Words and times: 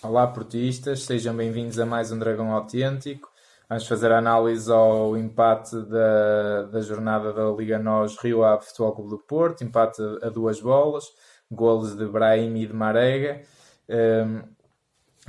Olá, 0.00 0.28
portistas, 0.28 1.02
sejam 1.02 1.34
bem-vindos 1.34 1.76
a 1.80 1.84
mais 1.84 2.12
um 2.12 2.18
Dragão 2.20 2.52
Autêntico. 2.52 3.28
Vamos 3.68 3.84
fazer 3.84 4.12
a 4.12 4.18
análise 4.18 4.70
ao 4.70 5.16
empate 5.16 5.74
da, 5.86 6.62
da 6.70 6.80
jornada 6.80 7.32
da 7.32 7.50
Liga 7.50 7.80
Nós 7.80 8.16
Rio 8.16 8.44
Ave 8.44 8.64
Futebol 8.64 8.92
Clube 8.92 9.10
do 9.10 9.18
Porto, 9.18 9.64
empate 9.64 10.00
a 10.22 10.28
duas 10.28 10.60
bolas, 10.60 11.04
golos 11.50 11.96
de 11.96 12.06
Brahim 12.06 12.58
e 12.58 12.66
de 12.68 12.72
Marega. 12.72 13.42
Um, 13.88 14.42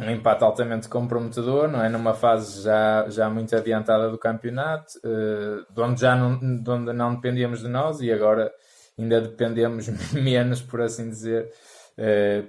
um 0.04 0.12
empate 0.12 0.44
altamente 0.44 0.88
comprometedor, 0.88 1.68
não 1.68 1.84
é? 1.84 1.90
Numa 1.90 2.14
fase 2.14 2.62
já, 2.62 3.10
já 3.10 3.28
muito 3.28 3.56
adiantada 3.56 4.08
do 4.12 4.20
campeonato, 4.20 5.00
uh, 5.00 5.74
de, 5.74 5.82
onde 5.82 6.00
já 6.00 6.16
não, 6.16 6.62
de 6.62 6.70
onde 6.70 6.94
não 6.94 7.16
dependíamos 7.16 7.62
de 7.62 7.68
nós 7.68 8.02
e 8.02 8.12
agora 8.12 8.54
ainda 9.00 9.20
dependemos 9.20 9.88
menos, 10.14 10.62
por 10.62 10.80
assim 10.80 11.10
dizer, 11.10 11.52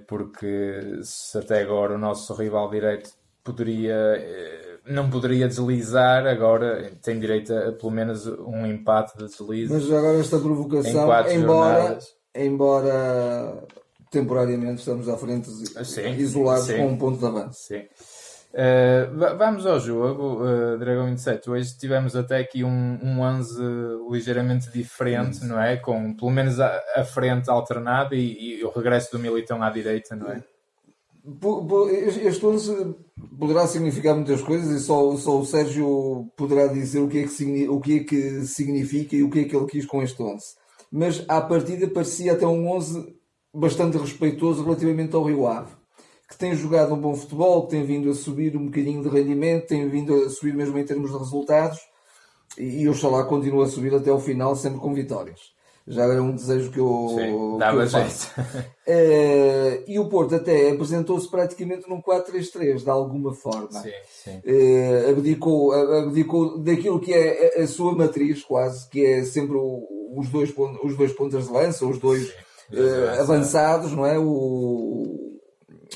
porque 0.07 1.01
se 1.03 1.39
até 1.39 1.63
agora 1.63 1.95
o 1.95 1.99
nosso 1.99 2.35
rival 2.35 2.71
direito 2.71 3.11
poderia. 3.43 3.97
Uh, 3.97 4.71
não 4.93 5.11
poderia 5.11 5.47
deslizar, 5.47 6.27
agora 6.27 6.91
tem 7.03 7.19
direito 7.19 7.53
a, 7.53 7.69
a 7.69 7.73
pelo 7.73 7.93
menos 7.93 8.27
um 8.27 8.67
empate 8.67 9.17
de 9.19 9.27
deslize. 9.27 9.73
Mas 9.73 9.91
agora 9.91 10.19
esta 10.19 10.39
provocação, 10.39 11.09
embora, 11.31 11.99
embora 12.35 13.65
temporariamente 14.11 14.81
estamos 14.81 15.09
à 15.09 15.17
frente 15.17 15.49
sim, 15.85 16.11
isolados 16.17 16.67
sim, 16.67 16.79
com 16.79 16.89
um 16.89 16.99
ponto 16.99 17.19
de 17.19 17.27
avanço. 17.27 17.61
Sim. 17.61 17.83
Uh, 18.53 19.37
vamos 19.39 19.65
ao 19.65 19.79
jogo, 19.79 20.43
uh, 20.43 20.77
Dragão 20.77 21.07
27. 21.07 21.49
Hoje 21.49 21.79
tivemos 21.79 22.17
até 22.17 22.39
aqui 22.39 22.65
um, 22.65 22.99
um 23.01 23.21
11 23.21 23.63
ligeiramente 24.11 24.71
diferente, 24.73 25.45
não 25.45 25.61
é? 25.61 25.77
Com 25.77 26.13
pelo 26.15 26.33
menos 26.33 26.59
a, 26.59 26.81
a 26.97 27.05
frente 27.05 27.49
alternada 27.49 28.17
e, 28.17 28.59
e, 28.59 28.65
o 28.65 28.71
regresso 28.71 29.13
do 29.13 29.21
Militão 29.21 29.63
à 29.63 29.71
direita, 29.71 30.17
não 30.17 30.29
é? 30.31 30.43
Este 32.25 32.45
11 32.45 32.97
poderá 33.39 33.69
significar 33.69 34.17
muitas 34.17 34.43
coisas 34.43 34.71
e 34.71 34.85
só, 34.85 35.15
só 35.17 35.39
o 35.39 35.47
Sérgio 35.47 36.29
poderá 36.37 36.67
dizer 36.67 36.99
o 36.99 37.09
que, 37.09 37.19
é 37.19 37.29
que, 37.29 37.69
o 37.69 37.81
que 37.81 37.97
é 37.99 38.05
que 38.05 38.47
significa 38.47 39.15
e 39.15 39.23
o 39.23 39.31
que 39.31 39.41
é 39.41 39.45
que 39.45 39.55
ele 39.55 39.67
quis 39.67 39.87
com 39.87 40.03
este 40.03 40.21
11. 40.21 40.45
Mas 40.91 41.25
à 41.29 41.41
partida 41.41 41.87
parecia 41.87 42.33
até 42.33 42.47
um 42.47 42.69
11 42.69 43.15
bastante 43.55 43.97
respeitoso 43.97 44.65
relativamente 44.65 45.15
ao 45.15 45.23
Rio 45.23 45.47
Ave, 45.47 45.71
que 46.31 46.39
tem 46.39 46.55
jogado 46.55 46.95
um 46.95 47.01
bom 47.01 47.15
futebol, 47.15 47.65
que 47.65 47.71
tem 47.71 47.85
vindo 47.85 48.09
a 48.09 48.15
subir 48.15 48.57
um 48.57 48.67
bocadinho 48.67 49.03
de 49.03 49.09
rendimento, 49.09 49.67
tem 49.67 49.89
vindo 49.89 50.15
a 50.15 50.31
subir 50.31 50.55
mesmo 50.55 50.79
em 50.79 50.85
termos 50.85 51.11
de 51.11 51.19
resultados 51.19 51.81
e, 52.57 52.83
e 52.83 52.89
oxalá 52.89 53.25
continue 53.25 53.65
a 53.65 53.69
subir 53.69 53.95
até 53.95 54.11
ao 54.11 54.21
final, 54.21 54.55
sempre 54.57 54.81
com 54.81 54.95
vitórias 54.95 55.41
já 55.91 56.05
era 56.05 56.23
um 56.23 56.35
desejo 56.35 56.71
que 56.71 56.79
eu, 56.79 57.17
Sim, 57.17 57.59
dava 57.59 57.79
que 57.79 57.83
eu 57.83 57.89
faço. 57.89 58.31
uh, 58.41 59.85
e 59.89 59.99
o 59.99 60.09
Porto 60.09 60.37
até 60.37 60.71
apresentou-se 60.71 61.29
praticamente 61.29 61.89
num 61.89 62.01
4-3-3, 62.01 62.85
de 62.85 62.91
alguma 62.91 63.35
forma. 63.35 63.73
Sim, 63.73 63.91
sim. 64.09 64.43
Uh, 64.47 65.11
abdicou, 65.11 65.73
abdicou 65.73 66.59
daquilo 66.59 67.01
que 67.01 67.13
é 67.13 67.59
a, 67.59 67.63
a, 67.65 67.67
sua 67.67 67.93
matriz, 67.95 68.45
quase, 68.45 68.89
que 68.89 69.05
é 69.05 69.25
sempre 69.25 69.57
o, 69.57 69.87
os, 70.17 70.29
dois, 70.29 70.55
os 70.85 70.97
dois 70.97 71.13
pontas 71.13 71.47
de 71.47 71.53
lança, 71.53 71.85
os 71.85 71.99
dois 71.99 72.29
uh, 72.73 73.21
avançados, 73.21 73.93
não 73.93 74.07
é? 74.07 74.19
O, 74.19 75.30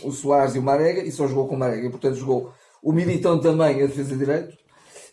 o 0.03 0.11
Soares 0.11 0.55
e 0.55 0.59
o 0.59 0.63
Marega, 0.63 1.03
e 1.03 1.13
só 1.13 1.27
jogou 1.27 1.47
com 1.47 1.55
o 1.55 1.59
Marega, 1.59 1.87
e 1.87 1.91
portanto 1.91 2.17
jogou 2.17 2.53
o 2.83 2.93
Militão 2.93 3.39
também 3.39 3.83
a 3.83 3.87
defesa 3.87 4.13
de 4.13 4.19
direito. 4.19 4.57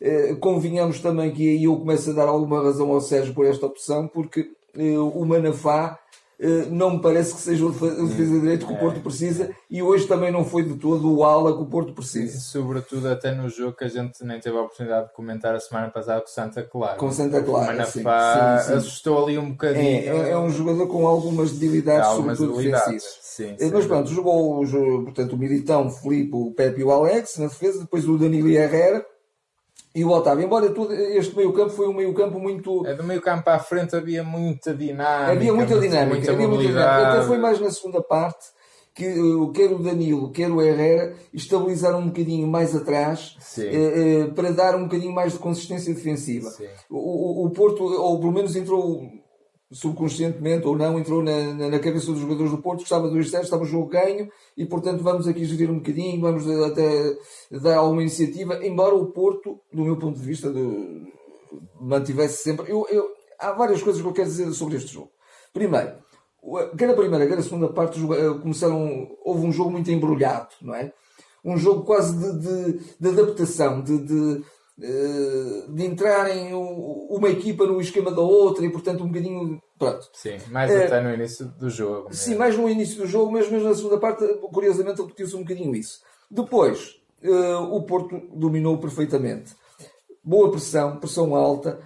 Uh, 0.01 0.35
convinhamos 0.37 0.99
também 0.99 1.31
que 1.31 1.47
aí 1.47 1.63
eu 1.65 1.77
começo 1.77 2.09
a 2.09 2.13
dar 2.13 2.27
alguma 2.27 2.61
razão 2.63 2.91
ao 2.91 2.99
Sérgio 2.99 3.33
por 3.33 3.45
esta 3.45 3.65
opção, 3.65 4.07
porque 4.07 4.51
uh, 4.75 5.07
o 5.09 5.25
Manafá 5.25 5.97
eh, 5.97 6.10
não 6.71 6.91
me 6.91 7.01
parece 7.01 7.35
que 7.35 7.39
seja 7.39 7.63
o 7.65 7.71
defesa 7.71 8.33
de 8.33 8.39
direito 8.39 8.65
que 8.65 8.73
o 8.73 8.77
Porto 8.77 8.99
precisa 8.99 9.51
e 9.69 9.83
hoje 9.83 10.07
também 10.07 10.31
não 10.31 10.43
foi 10.43 10.63
de 10.63 10.73
todo 10.75 11.15
o 11.15 11.23
ala 11.23 11.55
que 11.55 11.61
o 11.61 11.67
Porto 11.67 11.93
precisa. 11.93 12.39
Sobretudo 12.39 13.07
até 13.09 13.31
no 13.31 13.47
jogo 13.47 13.77
que 13.77 13.83
a 13.83 13.87
gente 13.87 14.23
nem 14.23 14.39
teve 14.39 14.57
a 14.57 14.61
oportunidade 14.61 15.07
de 15.07 15.13
comentar 15.13 15.53
a 15.53 15.59
semana 15.59 15.89
passada 15.89 16.21
com 16.21 16.27
Santa 16.27 16.63
Clara. 16.63 16.97
Com 16.97 17.11
Santa 17.11 17.43
Clara, 17.43 17.67
Manafá 17.67 18.57
sim, 18.57 18.63
sim, 18.63 18.69
sim. 18.69 18.77
assustou 18.77 19.23
ali 19.23 19.37
um 19.37 19.51
bocadinho. 19.51 19.85
É, 19.85 20.31
é, 20.31 20.37
um 20.37 20.49
jogador 20.49 20.87
com 20.87 21.05
algumas 21.07 21.51
debilidades, 21.51 22.07
algumas 22.07 22.37
sobretudo 22.37 22.57
debilidades. 22.57 22.85
defensivas. 22.87 23.21
Sim, 23.21 23.55
eh, 23.59 23.69
Mas 23.71 23.85
pronto, 23.85 24.09
jogou 24.09 24.65
portanto, 25.03 25.33
o 25.33 25.37
Militão, 25.37 25.87
o 25.87 25.89
Filipe, 25.91 26.35
o 26.35 26.51
Pepe 26.51 26.81
e 26.81 26.83
o 26.83 26.91
Alex 26.91 27.37
na 27.37 27.47
defesa, 27.47 27.79
depois 27.79 28.07
o 28.07 28.17
Danilo 28.17 28.49
e 28.49 28.57
Herrera 28.57 29.05
e 29.93 30.05
o 30.05 30.09
Otávio, 30.09 30.45
embora 30.45 30.69
tudo, 30.69 30.93
este 30.93 31.35
meio 31.35 31.51
campo 31.51 31.71
foi 31.71 31.87
um 31.87 31.93
meio 31.93 32.13
campo 32.13 32.39
muito. 32.39 32.85
É 32.87 32.93
do 32.93 33.03
meio 33.03 33.21
campo 33.21 33.43
para 33.43 33.55
a 33.55 33.59
frente 33.59 33.95
havia 33.95 34.23
muita 34.23 34.73
dinâmica. 34.73 35.31
Havia 35.31 35.53
muita 35.53 35.79
dinâmica, 35.79 36.15
muita 36.15 36.31
havia 36.31 36.47
muita 36.47 36.67
dinâmica. 36.67 37.07
Até 37.09 37.27
foi 37.27 37.37
mais 37.37 37.59
na 37.59 37.69
segunda 37.69 38.01
parte 38.01 38.45
que 38.93 39.07
uh, 39.07 39.51
quer 39.51 39.71
o 39.71 39.79
Danilo, 39.79 40.31
quer 40.31 40.49
o 40.51 40.61
Herrera 40.61 41.15
estabilizaram 41.33 41.99
um 41.99 42.07
bocadinho 42.07 42.47
mais 42.47 42.75
atrás 42.75 43.37
uh, 43.57 43.61
uh, 44.29 44.33
para 44.33 44.51
dar 44.51 44.75
um 44.75 44.83
bocadinho 44.83 45.13
mais 45.13 45.33
de 45.33 45.39
consistência 45.39 45.93
defensiva. 45.93 46.49
O, 46.89 47.45
o, 47.45 47.49
Porto, 47.51 47.83
ou 47.83 48.19
pelo 48.19 48.33
menos 48.33 48.55
entrou 48.55 49.09
subconscientemente 49.71 50.67
ou 50.67 50.77
não, 50.77 50.99
entrou 50.99 51.23
na, 51.23 51.53
na, 51.53 51.79
cabeça 51.79 52.07
dos 52.07 52.19
jogadores 52.19 52.51
do 52.51 52.57
Porto, 52.57 52.79
que 52.79 52.83
estava 52.83 53.09
2-0, 53.09 53.41
estava 53.41 53.63
o 53.63 53.65
jogo 53.65 53.87
ganho 53.87 54.29
e, 54.57 54.65
portanto, 54.65 55.01
vamos 55.01 55.27
aqui 55.27 55.45
gerir 55.45 55.71
um 55.71 55.77
bocadinho, 55.77 56.19
vamos 56.19 56.47
até 56.65 57.17
dar 57.51 57.77
alguma 57.77 58.01
iniciativa, 58.01 58.65
embora 58.65 58.95
o 58.95 59.07
Porto, 59.07 59.59
do 59.71 59.83
meu 59.83 59.97
ponto 59.97 60.19
de 60.19 60.25
vista, 60.25 60.51
de, 60.51 61.11
mantivesse 61.79 62.43
sempre. 62.43 62.71
Eu, 62.71 62.85
eu, 62.89 63.07
há 63.39 63.51
várias 63.53 63.81
coisas 63.81 64.01
que 64.01 64.07
eu 64.07 64.13
quero 64.13 64.27
dizer 64.27 64.51
sobre 64.53 64.77
este 64.77 64.93
jogo. 64.93 65.11
Primeiro, 65.53 65.95
quer 66.77 66.89
a 66.89 66.93
primeira, 66.93 67.27
quer 67.27 67.37
a 67.37 67.43
segunda 67.43 67.69
parte, 67.69 67.99
começaram, 68.41 69.17
houve 69.23 69.45
um 69.45 69.51
jogo 69.51 69.71
muito 69.71 69.91
embrulhado, 69.91 70.49
não 70.61 70.75
é? 70.75 70.93
Um 71.43 71.57
jogo 71.57 71.83
quase 71.83 72.17
de, 72.17 72.39
de, 72.39 72.79
de 72.99 73.09
adaptação, 73.09 73.81
de, 73.81 73.97
de 73.97 74.37
eh, 74.37 74.43
de 74.81 75.85
entrarem 75.85 76.53
uma 76.53 77.29
equipa 77.29 77.65
no 77.65 77.79
esquema 77.79 78.11
da 78.11 78.21
outra 78.21 78.65
e 78.65 78.71
portanto 78.71 79.03
um 79.03 79.07
bocadinho 79.07 79.61
pronto. 79.77 80.09
Sim, 80.13 80.37
mais 80.49 80.71
é, 80.71 80.85
até 80.85 81.01
no 81.01 81.13
início 81.13 81.45
do 81.45 81.69
jogo. 81.69 82.09
Mesmo. 82.09 82.13
Sim, 82.13 82.35
mais 82.35 82.57
no 82.57 82.69
início 82.69 82.97
do 82.97 83.07
jogo, 83.07 83.31
mas 83.31 83.49
mesmo 83.49 83.69
na 83.69 83.75
segunda 83.75 83.99
parte, 83.99 84.25
curiosamente 84.51 85.01
repetiu-se 85.01 85.35
um 85.35 85.41
bocadinho 85.41 85.75
isso. 85.75 86.01
Depois, 86.29 86.99
uh, 87.23 87.75
o 87.75 87.83
Porto 87.83 88.19
dominou 88.33 88.77
perfeitamente. 88.77 89.55
Boa 90.23 90.51
pressão, 90.51 90.97
pressão 90.97 91.35
alta. 91.35 91.79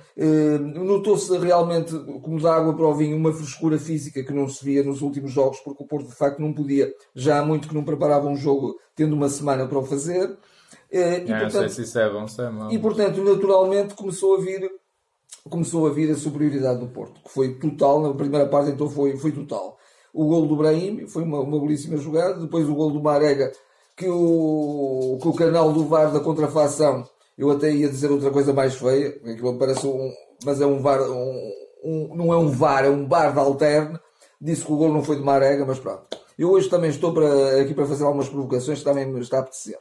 Notou-se 0.74 1.38
realmente, 1.38 1.98
como 2.22 2.42
da 2.42 2.54
água 2.54 2.74
para 2.74 2.86
o 2.86 2.94
vinho, 2.94 3.16
uma 3.16 3.32
frescura 3.32 3.80
física 3.80 4.22
que 4.24 4.34
não 4.34 4.50
se 4.50 4.64
via 4.64 4.84
nos 4.84 5.02
últimos 5.02 5.32
jogos, 5.32 5.62
porque 5.62 5.82
o 5.82 5.88
Porto 5.88 6.10
de 6.10 6.16
facto 6.16 6.40
não 6.40 6.52
podia, 6.52 6.94
já 7.16 7.40
há 7.40 7.46
muito 7.46 7.70
que 7.70 7.74
não 7.74 7.86
preparava 7.86 8.28
um 8.28 8.36
jogo 8.36 8.76
tendo 8.94 9.16
uma 9.16 9.30
semana 9.30 9.66
para 9.66 9.80
o 9.80 9.86
fazer. 9.86 10.38
Eh, 10.96 11.18
e, 11.18 11.26
portanto, 11.26 11.42
não 11.42 11.50
sei 11.50 11.70
se 11.70 11.82
isso 11.82 12.00
é 12.00 12.10
bom, 12.10 12.26
se 12.26 12.42
é 12.42 12.50
mau. 12.50 12.72
E 12.72 12.80
portanto, 12.80 13.22
naturalmente, 13.22 13.96
começou 13.96 14.38
a 14.38 14.40
vir 14.40 14.72
começou 15.50 15.86
a 15.86 15.92
vir 15.92 16.10
a 16.10 16.16
superioridade 16.16 16.80
do 16.80 16.88
Porto, 16.88 17.22
que 17.22 17.30
foi 17.30 17.54
total, 17.56 18.02
na 18.02 18.14
primeira 18.14 18.48
parte 18.48 18.72
então 18.72 18.90
foi, 18.90 19.16
foi 19.18 19.32
total. 19.32 19.78
O 20.14 20.26
gol 20.26 20.48
do 20.48 20.56
Brahim 20.56 21.06
foi 21.06 21.24
uma, 21.24 21.42
uma 21.42 21.60
belíssima 21.60 21.98
jogada, 21.98 22.40
depois 22.40 22.68
o 22.68 22.74
gol 22.74 22.92
do 22.92 23.04
Marega, 23.04 23.52
que 23.96 24.08
o, 24.08 25.20
que 25.22 25.28
o 25.28 25.34
canal 25.34 25.72
do 25.72 25.86
VAR 25.86 26.12
da 26.12 26.20
contrafação, 26.20 27.08
eu 27.38 27.52
até 27.52 27.70
ia 27.72 27.90
dizer 27.90 28.10
outra 28.10 28.32
coisa 28.32 28.54
mais 28.54 28.74
feia, 28.76 29.10
aquilo 29.24 29.60
parece 29.60 29.86
um, 29.86 30.12
mas 30.44 30.62
é 30.62 30.66
um 30.66 30.80
VAR, 30.80 31.02
um, 31.02 31.52
um, 31.84 32.16
não 32.16 32.34
é 32.34 32.38
um 32.38 32.50
VAR, 32.50 32.86
é 32.86 32.90
um 32.90 33.06
bar 33.06 33.34
de 33.34 33.40
alterne, 33.40 34.00
disse 34.42 34.66
que 34.66 34.72
o 34.72 34.78
gol 34.78 34.92
não 34.92 35.04
foi 35.04 35.18
de 35.18 35.24
Marega, 35.24 35.66
mas 35.66 35.78
pronto. 35.78 36.18
Eu 36.40 36.52
hoje 36.52 36.70
também 36.70 36.90
estou 36.90 37.14
para, 37.14 37.62
aqui 37.62 37.74
para 37.74 37.86
fazer 37.86 38.04
algumas 38.04 38.30
provocações 38.30 38.80
que 38.80 38.86
também 38.86 39.06
me 39.06 39.20
está 39.20 39.38
a 39.38 39.42
apetecer. 39.42 39.78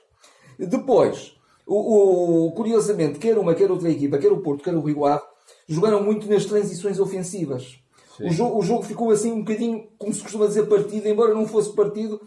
Depois, 0.59 1.35
o, 1.67 2.47
o, 2.47 2.53
curiosamente, 2.53 3.19
quer 3.19 3.39
uma, 3.39 3.55
quer 3.55 3.71
outra 3.71 3.91
equipa, 3.91 4.19
quer 4.19 4.33
o 4.33 4.41
Porto, 4.41 4.65
quer 4.65 4.75
o 4.75 4.81
Rio 4.81 5.05
Ave, 5.05 5.23
jogaram 5.69 6.03
muito 6.03 6.29
nas 6.29 6.45
transições 6.45 6.99
ofensivas. 6.99 7.79
O 8.21 8.31
jogo, 8.31 8.59
o 8.59 8.63
jogo, 8.63 8.83
ficou 8.85 9.11
assim 9.11 9.33
um 9.33 9.41
bocadinho, 9.41 9.89
como 9.99 10.13
se 10.13 10.23
costuma 10.23 10.47
dizer, 10.47 10.69
partido, 10.69 11.09
embora 11.09 11.35
não 11.35 11.49
fosse 11.49 11.75
partido 11.75 12.21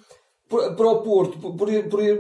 para 0.50 0.88
o 0.88 1.02
Porto, 1.02 1.38
por, 1.40 1.54
por, 1.56 1.70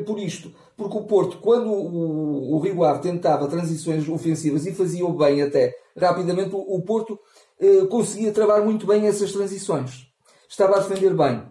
por 0.05 0.19
isto. 0.19 0.53
Porque 0.75 0.97
o 0.97 1.03
Porto, 1.03 1.39
quando 1.39 1.71
o, 1.71 2.55
o, 2.55 2.59
Rio 2.59 2.83
Ave 2.83 3.01
tentava 3.01 3.47
transições 3.47 4.07
ofensivas 4.07 4.65
e 4.65 4.73
fazia-o 4.73 5.11
bem 5.13 5.41
até 5.41 5.73
rapidamente, 5.97 6.55
o, 6.55 6.59
o 6.59 6.81
Porto 6.83 7.19
eh, 7.59 7.85
conseguia 7.89 8.31
travar 8.31 8.63
muito 8.63 8.85
bem 8.85 9.07
essas 9.07 9.31
transições. 9.31 10.07
Estava 10.47 10.77
a 10.77 10.79
defender 10.79 11.15
bem. 11.15 11.43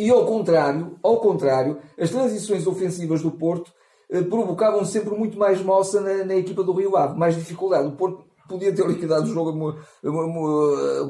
E 0.00 0.08
ao 0.08 0.24
contrário, 0.24 0.96
ao 1.02 1.20
contrário, 1.20 1.76
as 1.98 2.08
transições 2.08 2.66
ofensivas 2.66 3.20
do 3.20 3.30
Porto 3.30 3.70
eh, 4.08 4.22
provocavam 4.22 4.82
sempre 4.82 5.14
muito 5.14 5.38
mais 5.38 5.60
moça 5.60 6.00
na, 6.00 6.24
na, 6.24 6.36
equipa 6.36 6.62
do 6.64 6.72
Rio 6.72 6.96
Ave, 6.96 7.18
mais 7.18 7.36
dificuldade. 7.36 7.88
O 7.88 7.92
Porto 7.92 8.24
podia 8.48 8.74
ter 8.74 8.86
liquidado 8.86 9.24
o 9.24 9.34
jogo 9.34 9.76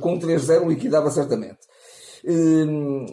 com 0.01 0.19
3-0, 0.19 0.67
liquidava 0.67 1.09
certamente. 1.09 1.61
Ehm, 2.25 3.07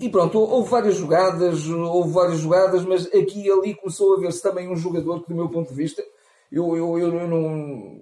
e 0.00 0.08
pronto, 0.08 0.38
houve 0.38 0.70
várias 0.70 0.94
jogadas, 0.94 1.68
houve 1.68 2.12
várias 2.12 2.38
jogadas, 2.38 2.84
mas 2.84 3.06
aqui 3.06 3.44
e 3.44 3.50
ali 3.50 3.74
começou 3.74 4.14
a 4.14 4.20
ver-se 4.20 4.40
também 4.40 4.70
um 4.70 4.76
jogador 4.76 5.22
que, 5.22 5.28
do 5.28 5.34
meu 5.34 5.48
ponto 5.48 5.70
de 5.70 5.74
vista, 5.74 6.04
eu, 6.52 6.76
eu, 6.76 6.98
eu 7.00 7.26
não. 7.26 8.00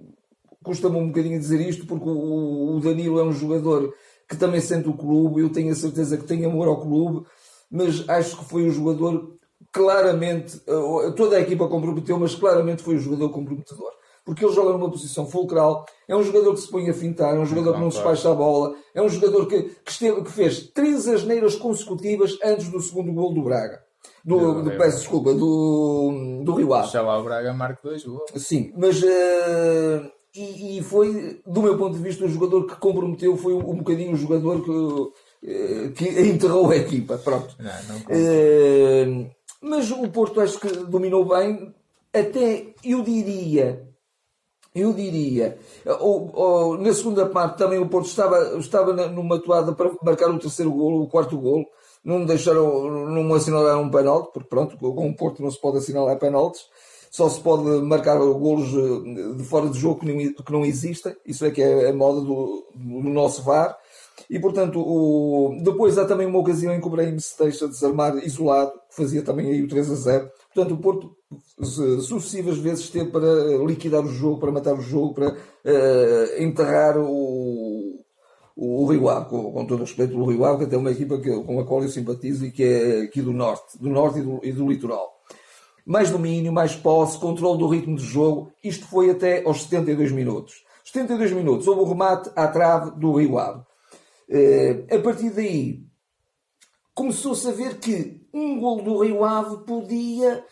Custa-me 0.63 0.97
um 0.97 1.07
bocadinho 1.07 1.39
dizer 1.39 1.59
isto, 1.59 1.87
porque 1.87 2.07
o, 2.07 2.75
o 2.75 2.79
Danilo 2.79 3.19
é 3.19 3.23
um 3.23 3.31
jogador 3.31 3.91
que 4.31 4.37
também 4.37 4.61
sente 4.61 4.87
o 4.87 4.93
clube, 4.93 5.41
eu 5.41 5.49
tenho 5.49 5.73
a 5.73 5.75
certeza 5.75 6.17
que 6.17 6.23
tem 6.23 6.45
amor 6.45 6.69
ao 6.69 6.79
clube, 6.79 7.27
mas 7.69 8.07
acho 8.07 8.37
que 8.37 8.45
foi 8.45 8.63
o 8.63 8.71
jogador 8.71 9.37
claramente, 9.73 10.55
uh, 10.69 11.11
toda 11.11 11.35
a 11.35 11.41
equipa 11.41 11.67
comprometeu, 11.67 12.17
mas 12.17 12.33
claramente 12.33 12.81
foi 12.81 12.95
o 12.95 12.99
jogador 12.99 13.29
comprometedor. 13.29 13.91
Porque 14.23 14.45
ele 14.45 14.53
joga 14.53 14.71
numa 14.71 14.89
posição 14.89 15.25
fulcral, 15.25 15.85
é 16.07 16.15
um 16.15 16.23
jogador 16.23 16.53
que 16.53 16.61
se 16.61 16.71
põe 16.71 16.89
a 16.89 16.93
fintar, 16.93 17.35
é 17.35 17.39
um 17.39 17.45
jogador 17.45 17.73
que 17.73 17.81
não 17.81 17.89
despacha 17.89 18.31
a 18.31 18.33
bola, 18.33 18.73
é 18.95 19.01
um 19.01 19.09
jogador 19.09 19.47
que, 19.47 19.63
que, 19.63 19.91
esteve, 19.91 20.21
que 20.23 20.31
fez 20.31 20.69
três 20.69 21.07
asneiras 21.09 21.55
consecutivas 21.55 22.37
antes 22.41 22.69
do 22.69 22.79
segundo 22.79 23.11
gol 23.11 23.33
do 23.33 23.41
Braga. 23.41 23.81
Do, 24.23 24.61
do, 24.61 24.71
peço 24.77 24.99
desculpa, 24.99 25.33
do, 25.33 26.41
do 26.45 26.53
Rio 26.53 26.73
Ave. 26.73 26.89
Já 26.89 27.01
lá 27.01 27.19
o 27.19 27.23
Braga 27.23 27.51
marca 27.53 27.79
dois 27.83 28.05
gols. 28.05 28.31
Sim, 28.37 28.71
mas 28.77 29.01
uh, 29.03 30.11
e, 30.35 30.77
e, 30.77 30.83
foi, 30.83 31.41
do 31.45 31.61
meu 31.61 31.77
ponto 31.77 31.97
de 31.97 32.03
vista, 32.03 32.25
o 32.25 32.29
jogador 32.29 32.65
que 32.65 32.75
comprometeu 32.75 33.35
foi 33.35 33.53
um, 33.53 33.69
um 33.69 33.77
bocadinho 33.77 34.13
o 34.13 34.17
jogador 34.17 34.63
que, 34.63 34.71
uh, 34.71 35.91
que 35.91 36.05
enterrou 36.23 36.71
a 36.71 36.77
equipa. 36.77 37.17
Pronto. 37.17 37.55
Não, 37.59 37.71
não 37.89 39.25
uh, 39.25 39.31
mas 39.61 39.91
o 39.91 40.07
Porto 40.09 40.41
acho 40.41 40.59
que 40.59 40.69
dominou 40.69 41.25
bem, 41.25 41.73
até 42.13 42.73
eu 42.83 43.03
diria. 43.03 43.87
Eu 44.73 44.93
diria, 44.93 45.57
ou, 45.99 46.31
ou, 46.33 46.77
na 46.77 46.93
segunda 46.93 47.25
parte 47.25 47.57
também 47.57 47.77
o 47.77 47.89
Porto 47.89 48.05
estava, 48.05 48.57
estava 48.57 48.93
numa 49.09 49.37
toada 49.37 49.73
para 49.73 49.91
marcar 50.01 50.29
o 50.29 50.39
terceiro 50.39 50.71
golo, 50.71 51.03
o 51.03 51.09
quarto 51.09 51.37
golo, 51.37 51.65
não 52.01 52.25
deixaram, 52.25 52.89
não 53.09 53.33
assinalaram 53.33 53.81
um 53.81 53.91
penalti, 53.91 54.31
porque 54.33 54.47
pronto, 54.47 54.77
com 54.77 55.09
o 55.09 55.15
Porto 55.15 55.43
não 55.43 55.51
se 55.51 55.59
pode 55.59 55.79
assinalar 55.79 56.17
penaltis, 56.17 56.61
só 57.11 57.29
se 57.29 57.41
pode 57.41 57.63
marcar 57.81 58.17
golos 58.17 58.69
eh, 58.69 59.35
de 59.35 59.43
fora 59.43 59.69
de 59.69 59.77
jogo 59.77 59.99
que 59.99 60.11
não, 60.11 60.33
que 60.33 60.51
não 60.51 60.65
existem, 60.65 61.13
isso 61.25 61.45
é 61.45 61.51
que 61.51 61.61
é 61.61 61.89
a 61.89 61.93
moda 61.93 62.21
do, 62.21 62.65
do 62.73 63.09
nosso 63.09 63.43
VAR, 63.43 63.77
e 64.29 64.39
portanto, 64.39 64.79
o... 64.79 65.57
depois 65.61 65.97
há 65.97 66.05
também 66.05 66.25
uma 66.25 66.39
ocasião 66.39 66.73
em 66.73 66.79
que 66.79 66.87
o 66.87 66.89
Brahim 66.89 67.19
se 67.19 67.37
deixa 67.37 67.67
desarmar 67.67 68.15
isolado, 68.19 68.71
que 68.89 68.95
fazia 68.95 69.21
também 69.21 69.49
aí 69.49 69.61
o 69.61 69.67
3 69.67 69.91
a 69.91 69.95
0. 69.95 70.31
Portanto, 70.53 70.73
o 70.73 70.77
Porto 70.77 71.15
sucessivas 71.61 72.57
vezes 72.57 72.89
teve 72.89 73.11
para 73.11 73.57
liquidar 73.65 74.03
o 74.05 74.07
jogo, 74.07 74.39
para 74.39 74.51
matar 74.51 74.73
o 74.73 74.81
jogo, 74.81 75.13
para 75.13 75.31
uh, 75.31 76.41
enterrar 76.41 76.97
o, 76.97 77.99
o 78.55 78.85
Rio 78.85 79.09
Ave, 79.09 79.29
com, 79.29 79.51
com, 79.51 79.65
todo 79.65 79.79
o 79.79 79.83
respeito 79.83 80.15
do 80.15 80.25
Rio 80.25 80.45
Ave, 80.45 80.65
que 80.65 80.75
é 80.75 80.77
uma 80.77 80.91
equipa 80.91 81.17
que, 81.17 81.29
com 81.43 81.59
a 81.59 81.65
qual 81.65 81.83
eu 81.83 81.89
simpatizo 81.89 82.45
e 82.45 82.51
que 82.51 82.63
é 82.63 83.01
aqui 83.01 83.21
do 83.21 83.33
Norte, 83.33 83.77
do 83.77 83.89
Norte 83.89 84.19
e 84.19 84.21
do, 84.21 84.39
e 84.43 84.51
do 84.53 84.69
Litoral. 84.69 85.10
Mais 85.85 86.09
domínio, 86.09 86.51
mais 86.51 86.75
posse, 86.75 87.17
controle 87.17 87.57
do 87.57 87.67
ritmo 87.67 87.95
de 87.95 88.03
jogo. 88.03 88.51
Isto 88.63 88.85
foi 88.87 89.09
até 89.09 89.43
aos 89.43 89.63
72 89.63 90.11
minutos. 90.11 90.63
72 90.83 91.31
minutos, 91.31 91.67
houve 91.67 91.81
o 91.81 91.85
remate 91.85 92.29
à 92.35 92.47
trave 92.47 92.91
do 92.99 93.13
Rio 93.13 93.37
Ave. 93.37 93.61
Uh, 94.29 94.95
a 94.95 94.99
partir 94.99 95.29
daí, 95.29 95.83
começou-se 96.93 97.47
a 97.47 97.51
ver 97.51 97.77
que 97.77 98.21
um 98.33 98.59
gol 98.59 98.81
do 98.81 98.97
Rio 98.99 99.23
Ave 99.23 99.63
podia 99.65 100.43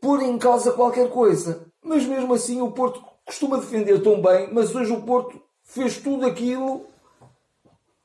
pôr 0.00 0.22
em 0.22 0.38
causa 0.38 0.72
qualquer 0.72 1.08
coisa. 1.10 1.66
Mas 1.82 2.04
mesmo 2.04 2.34
assim, 2.34 2.60
o 2.60 2.72
Porto 2.72 3.02
costuma 3.24 3.56
defender 3.56 4.02
tão 4.02 4.20
bem, 4.20 4.52
mas 4.52 4.74
hoje 4.74 4.92
o 4.92 5.02
Porto 5.02 5.40
fez 5.62 5.96
tudo 5.98 6.26
aquilo 6.26 6.86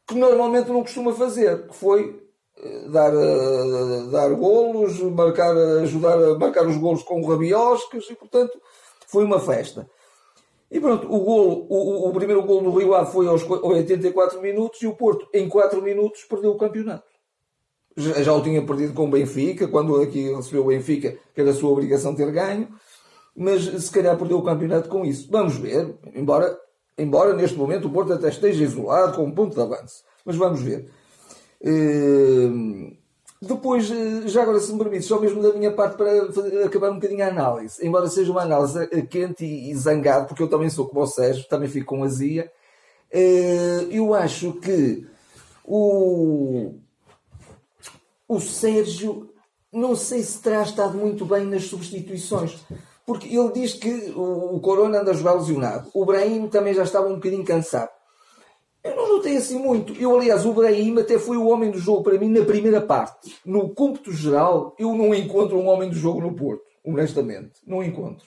que 0.07 0.15
normalmente 0.15 0.69
não 0.69 0.81
costuma 0.81 1.13
fazer, 1.13 1.67
que 1.67 1.75
foi 1.75 2.09
eh, 2.11 2.26
dar, 2.89 3.13
uh, 3.13 4.11
dar 4.11 4.29
golos, 4.33 4.99
marcar, 4.99 5.55
ajudar 5.81 6.17
a 6.17 6.37
marcar 6.37 6.67
os 6.67 6.77
golos 6.77 7.03
com 7.03 7.25
rabiosques 7.25 8.09
e, 8.09 8.15
portanto, 8.15 8.59
foi 9.07 9.23
uma 9.23 9.39
festa. 9.39 9.89
E 10.69 10.79
pronto, 10.79 11.07
o, 11.07 11.19
golo, 11.19 11.65
o, 11.69 12.09
o 12.09 12.13
primeiro 12.13 12.43
gol 12.43 12.61
do 12.61 12.71
Rio 12.71 12.93
Ave 12.93 13.11
foi 13.11 13.27
aos 13.27 13.43
84 13.49 14.41
minutos 14.41 14.81
e 14.81 14.87
o 14.87 14.95
Porto, 14.95 15.27
em 15.33 15.47
4 15.47 15.81
minutos, 15.81 16.25
perdeu 16.25 16.51
o 16.51 16.57
campeonato. 16.57 17.05
Já, 17.95 18.21
já 18.21 18.33
o 18.33 18.41
tinha 18.41 18.65
perdido 18.65 18.93
com 18.93 19.05
o 19.05 19.09
Benfica, 19.11 19.67
quando 19.67 20.01
aqui 20.01 20.33
recebeu 20.33 20.63
o 20.63 20.67
Benfica, 20.67 21.17
que 21.33 21.41
era 21.41 21.51
a 21.51 21.53
sua 21.53 21.71
obrigação 21.71 22.13
ter 22.13 22.31
ganho, 22.31 22.67
mas 23.35 23.63
se 23.63 23.91
calhar 23.91 24.17
perdeu 24.17 24.37
o 24.37 24.43
campeonato 24.43 24.89
com 24.89 25.05
isso. 25.05 25.27
Vamos 25.31 25.55
ver, 25.55 25.95
embora 26.13 26.59
Embora 26.97 27.33
neste 27.33 27.55
momento 27.55 27.87
o 27.87 27.91
Porto 27.91 28.13
até 28.13 28.29
esteja 28.29 28.63
isolado 28.63 29.15
com 29.15 29.23
um 29.23 29.31
ponto 29.31 29.53
de 29.53 29.61
avanço. 29.61 30.03
Mas 30.25 30.35
vamos 30.35 30.61
ver. 30.61 30.89
Uh, 31.61 32.97
depois, 33.41 33.89
eh, 33.91 34.27
já 34.27 34.41
agora, 34.41 34.59
se 34.59 34.71
me 34.71 34.79
permite, 34.79 35.05
só 35.05 35.19
mesmo 35.19 35.41
da 35.41 35.53
minha 35.53 35.71
parte 35.71 35.95
para 35.95 36.65
acabar 36.65 36.89
um 36.89 36.95
bocadinho 36.95 37.23
a 37.23 37.27
análise. 37.27 37.85
Embora 37.85 38.09
seja 38.09 38.31
uma 38.31 38.41
análise 38.41 38.89
eh, 38.91 39.01
quente 39.01 39.45
e, 39.45 39.73
zangado, 39.75 40.27
porque 40.27 40.41
eu 40.41 40.49
também 40.49 40.69
sou 40.69 40.87
como 40.87 41.01
o 41.01 41.07
Sérgio, 41.07 41.47
também 41.47 41.69
fico 41.69 41.85
com 41.85 42.03
azia. 42.03 42.51
Uh, 43.13 43.91
eu 43.91 44.13
acho 44.13 44.53
que 44.53 45.05
o, 45.63 46.73
o 48.27 48.39
Sérgio, 48.39 49.31
não 49.71 49.95
sei 49.95 50.23
se 50.23 50.41
terá 50.41 50.63
estado 50.63 50.97
muito 50.97 51.23
bem 51.23 51.45
nas 51.45 51.65
substituições. 51.65 52.57
Porque 53.05 53.33
ele 53.33 53.53
diz 53.53 53.73
que 53.73 54.11
o, 54.17 54.59
Corona 54.59 54.99
anda 54.99 55.11
a 55.11 55.13
jogar 55.13 55.33
lesionado. 55.35 55.89
O 55.93 56.05
Brahim 56.05 56.47
também 56.49 56.73
já 56.73 56.83
estava 56.83 57.07
um 57.07 57.15
bocadinho 57.15 57.45
cansado. 57.45 57.89
Eu 58.87 58.95
não 58.95 59.15
notei 59.15 59.37
assim 59.37 59.59
muito. 59.59 59.93
Eu, 59.93 60.15
aliás, 60.15 60.45
o 60.45 60.53
Brahim 60.53 60.97
até 60.99 61.19
foi 61.19 61.37
o 61.37 61.47
homem 61.47 61.71
do 61.71 61.77
jogo 61.77 62.03
para 62.03 62.17
mim 62.17 62.29
na 62.29 62.45
primeira 62.45 62.81
parte. 62.81 63.35
No 63.45 63.69
cômputo 63.69 64.11
geral, 64.11 64.75
eu 64.79 64.93
não 64.93 65.13
encontro 65.13 65.57
um 65.57 65.67
homem 65.67 65.89
do 65.89 65.95
jogo 65.95 66.21
no 66.21 66.33
Porto. 66.33 66.63
Honestamente. 66.85 67.53
Não 67.65 67.83
encontro. 67.83 68.25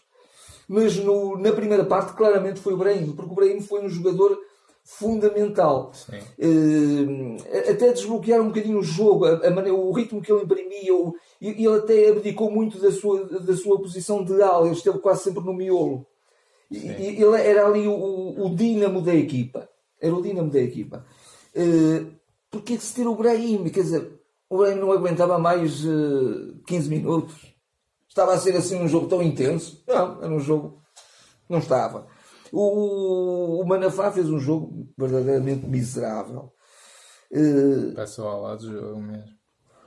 Mas 0.69 0.97
no, 0.97 1.37
na 1.39 1.53
primeira 1.53 1.85
parte, 1.85 2.13
claramente 2.13 2.61
foi 2.61 2.75
o 2.75 2.77
Brahim. 2.77 3.13
Porque 3.13 3.33
o 3.33 3.35
Brahim 3.35 3.61
foi 3.61 3.85
um 3.85 3.89
jogador 3.89 4.39
fundamental. 4.85 5.93
Uh, 6.39 7.37
até 7.71 7.93
desbloquear 7.93 8.41
um 8.41 8.49
bocadinho 8.49 8.79
o 8.79 8.83
jogo, 8.83 9.25
a, 9.25 9.47
a 9.47 9.51
maneira, 9.51 9.77
o 9.77 9.93
ritmo 9.93 10.21
que 10.21 10.33
ele 10.33 10.43
imprimia, 10.43 10.95
o, 10.95 11.15
ele 11.41 11.69
até 11.69 12.09
abdicou 12.09 12.51
muito 12.51 12.79
da 12.79 12.91
sua, 12.91 13.25
da 13.25 13.57
sua 13.57 13.81
posição 13.81 14.25
de 14.25 14.43
ala, 14.43 14.67
ele 14.67 14.75
esteve 14.75 14.99
quase 14.99 15.23
sempre 15.25 15.45
no 15.45 15.55
miolo. 15.55 16.07
E, 16.71 16.77
ele 16.79 17.41
era 17.41 17.67
ali 17.67 17.87
o, 17.87 18.47
o 18.47 18.55
dínamo 18.55 19.01
da 19.01 19.15
equipa. 19.15 19.69
Era 20.01 20.15
o 20.15 20.23
dínamo 20.23 20.51
da 20.51 20.61
equipa. 20.61 21.05
Uh, 21.55 22.13
porque 22.51 22.79
se 22.79 22.95
ter 22.95 23.07
o 23.07 23.15
Brahim? 23.15 23.69
Quer 23.69 23.83
dizer, 23.83 24.21
o 24.49 24.59
Brahim 24.59 24.77
não 24.77 24.93
aguentava 24.93 25.39
mais 25.39 25.85
uh, 25.85 26.59
eh, 26.59 26.63
15 26.67 26.89
minutos. 26.89 27.55
Estava 28.09 28.35
a 28.35 28.39
ser 28.39 28.57
assim 28.57 28.83
um 28.83 28.89
jogo 28.89 29.07
tão 29.07 29.23
intenso? 29.23 29.85
Não, 29.87 30.23
era 30.23 30.33
um 30.33 30.41
jogo. 30.41 30.83
Não 31.49 31.59
estava. 31.59 32.09
O, 32.53 33.63
o 33.63 33.67
Manafá 33.67 34.11
fez 34.11 34.29
um 34.29 34.41
jogo 34.41 34.89
verdadeiramente 34.99 35.67
miserável. 35.67 36.53
Uh, 37.31 37.95
Passou 37.95 38.27
ao 38.27 38.43
lado 38.43 38.67
do 38.67 38.73
jogo 38.73 39.01
mesmo. 39.01 39.41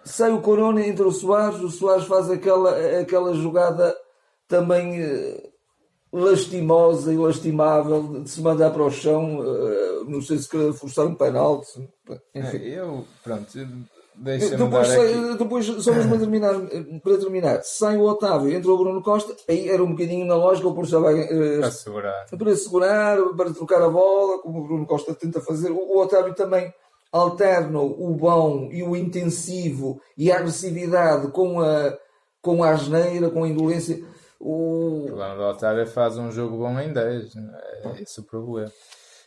Sai 0.05 0.31
o 0.31 0.41
Corona, 0.41 0.85
entra 0.85 1.07
o 1.07 1.11
Soares, 1.11 1.59
o 1.61 1.69
Soares 1.69 2.05
faz 2.05 2.29
aquela, 2.29 2.99
aquela 2.99 3.33
jogada 3.33 3.95
também 4.47 5.01
uh, 5.01 5.53
lastimosa 6.11 7.13
e 7.13 7.17
lastimável 7.17 8.21
de 8.21 8.29
se 8.29 8.41
mandar 8.41 8.71
para 8.71 8.83
o 8.83 8.91
chão. 8.91 9.39
Uh, 9.39 9.92
não 10.05 10.21
sei 10.21 10.37
se 10.37 10.49
queria 10.49 10.73
forçar 10.73 11.05
um 11.05 11.15
penalti. 11.15 11.89
Enfim. 12.33 12.57
É, 12.57 12.79
eu, 12.79 13.05
pronto, 13.23 13.47
depois, 14.15 14.87
sai, 14.87 15.37
depois, 15.37 15.65
só 15.65 15.91
mesmo 15.91 16.09
para 16.09 16.19
terminar, 16.19 16.53
para 17.03 17.17
terminar, 17.17 17.63
sai 17.63 17.97
o 17.97 18.03
Otávio, 18.03 18.51
entra 18.51 18.71
o 18.71 18.77
Bruno 18.77 19.01
Costa, 19.01 19.35
aí 19.49 19.67
era 19.67 19.83
um 19.83 19.91
bocadinho 19.91 20.25
na 20.25 20.35
lógica, 20.35 20.67
o 20.67 20.75
Porto 20.75 21.01
vai 21.01 21.19
uh, 21.23 21.59
para 21.59 21.71
segurar. 21.71 22.25
para 22.37 22.55
segurar, 22.55 23.17
para 23.35 23.53
trocar 23.53 23.81
a 23.81 23.89
bola, 23.89 24.39
como 24.39 24.59
o 24.59 24.63
Bruno 24.67 24.85
Costa 24.85 25.15
tenta 25.15 25.41
fazer. 25.41 25.71
O, 25.71 25.77
o 25.77 25.99
Otávio 25.99 26.33
também 26.35 26.71
alterna 27.11 27.79
o 27.79 28.15
bom 28.15 28.69
e 28.71 28.83
o 28.83 28.95
intensivo 28.95 29.99
e 30.17 30.31
a 30.31 30.37
agressividade 30.37 31.27
com 31.29 31.59
a, 31.59 31.97
com 32.41 32.63
a 32.63 32.69
asneira, 32.69 33.29
com 33.29 33.43
a 33.43 33.47
indolência. 33.47 34.03
O, 34.39 35.03
o 35.03 35.05
problema 35.07 35.35
do 35.35 35.43
Otávio 35.43 35.81
é 35.81 35.85
faz 35.85 36.17
um 36.17 36.31
jogo 36.31 36.57
bom 36.57 36.79
em 36.79 36.93
10, 36.93 37.35
é 37.35 38.01
esse 38.01 38.19
o 38.19 38.23
problema. 38.23 38.71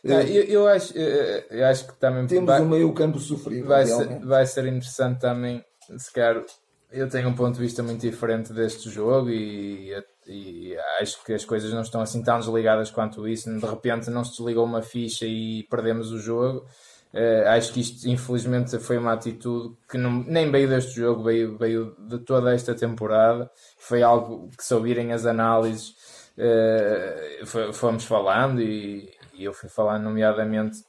É, 0.03 0.23
eu, 0.23 0.43
eu, 0.43 0.67
acho, 0.67 0.93
eu 0.97 1.65
acho 1.65 1.87
que 1.87 1.95
também 1.95 2.27
temos 2.27 2.45
vai, 2.45 2.61
um 2.61 2.69
meio 2.69 2.93
campo 2.93 3.19
sofrido. 3.19 3.67
Vai 3.67 3.85
ser, 3.85 4.19
vai 4.19 4.45
ser 4.45 4.65
interessante 4.67 5.19
também, 5.19 5.63
se 5.97 6.11
calhar, 6.11 6.43
eu 6.91 7.09
tenho 7.09 7.29
um 7.29 7.33
ponto 7.33 7.55
de 7.55 7.61
vista 7.61 7.83
muito 7.83 8.01
diferente 8.01 8.53
deste 8.53 8.89
jogo 8.89 9.29
e, 9.29 9.93
e, 10.25 10.77
acho 11.01 11.23
que 11.23 11.33
as 11.33 11.43
coisas 11.43 11.73
não 11.73 11.81
estão 11.81 12.01
assim 12.01 12.23
tão 12.23 12.39
desligadas 12.39 12.89
quanto 12.89 13.27
isso. 13.27 13.49
De 13.49 13.65
repente 13.65 14.09
não 14.09 14.23
se 14.23 14.37
desligou 14.37 14.65
uma 14.65 14.81
ficha 14.81 15.25
e 15.25 15.63
perdemos 15.69 16.11
o 16.11 16.19
jogo. 16.19 16.65
Uh, 17.13 17.47
acho 17.49 17.73
que 17.73 17.79
isto, 17.79 18.07
infelizmente, 18.07 18.77
foi 18.79 18.97
uma 18.97 19.13
atitude 19.13 19.75
que 19.89 19.97
não, 19.97 20.23
nem 20.23 20.51
veio 20.51 20.67
deste 20.67 20.95
jogo, 20.95 21.23
veio, 21.23 21.57
veio 21.57 21.95
de 21.99 22.19
toda 22.19 22.53
esta 22.53 22.75
temporada. 22.75 23.49
Foi 23.77 24.01
algo 24.03 24.49
que, 24.57 24.63
se 24.63 24.73
ouvirem 24.73 25.13
as 25.13 25.25
análises, 25.25 25.95
uh, 26.37 27.73
fomos 27.73 28.03
falando 28.03 28.61
e, 28.61 29.09
e 29.37 29.43
eu 29.43 29.53
fui 29.53 29.69
falar 29.69 29.99
nomeadamente 29.99 30.83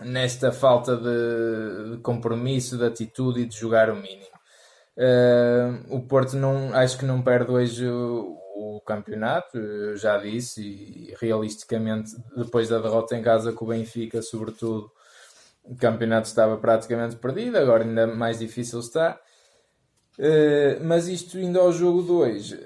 nesta 0.00 0.50
falta 0.50 0.96
de, 0.96 1.92
de, 1.92 2.02
compromisso, 2.02 2.76
de 2.76 2.84
atitude 2.84 3.42
e 3.42 3.46
de 3.46 3.56
jogar 3.56 3.90
o 3.90 3.96
mínimo. 3.96 4.34
Uh, 4.96 5.96
o 5.96 6.02
Porto 6.06 6.36
não, 6.36 6.74
acho 6.74 6.98
que 6.98 7.04
não 7.04 7.22
perde 7.22 7.50
hoje 7.50 7.88
o, 7.88 8.36
o 8.56 8.80
campeonato, 8.80 9.58
eu 9.58 9.96
já 9.96 10.18
disse, 10.18 10.62
e 10.62 11.14
realisticamente, 11.20 12.12
depois 12.36 12.68
da 12.68 12.78
derrota 12.78 13.16
em 13.16 13.22
casa 13.22 13.52
com 13.52 13.64
o 13.64 13.68
Benfica, 13.68 14.20
sobretudo, 14.22 14.90
O 15.64 15.76
campeonato 15.76 16.28
estava 16.28 16.56
praticamente 16.56 17.16
perdido, 17.16 17.56
agora 17.56 17.84
ainda 17.84 18.06
mais 18.06 18.38
difícil 18.38 18.80
está. 18.80 19.18
Uh, 20.18 20.82
mas 20.84 21.08
isto 21.08 21.38
indo 21.38 21.58
ao 21.58 21.72
jogo 21.72 22.02
2, 22.02 22.56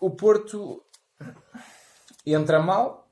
o 0.00 0.10
Porto 0.10 0.82
entra 2.26 2.60
mal. 2.60 3.03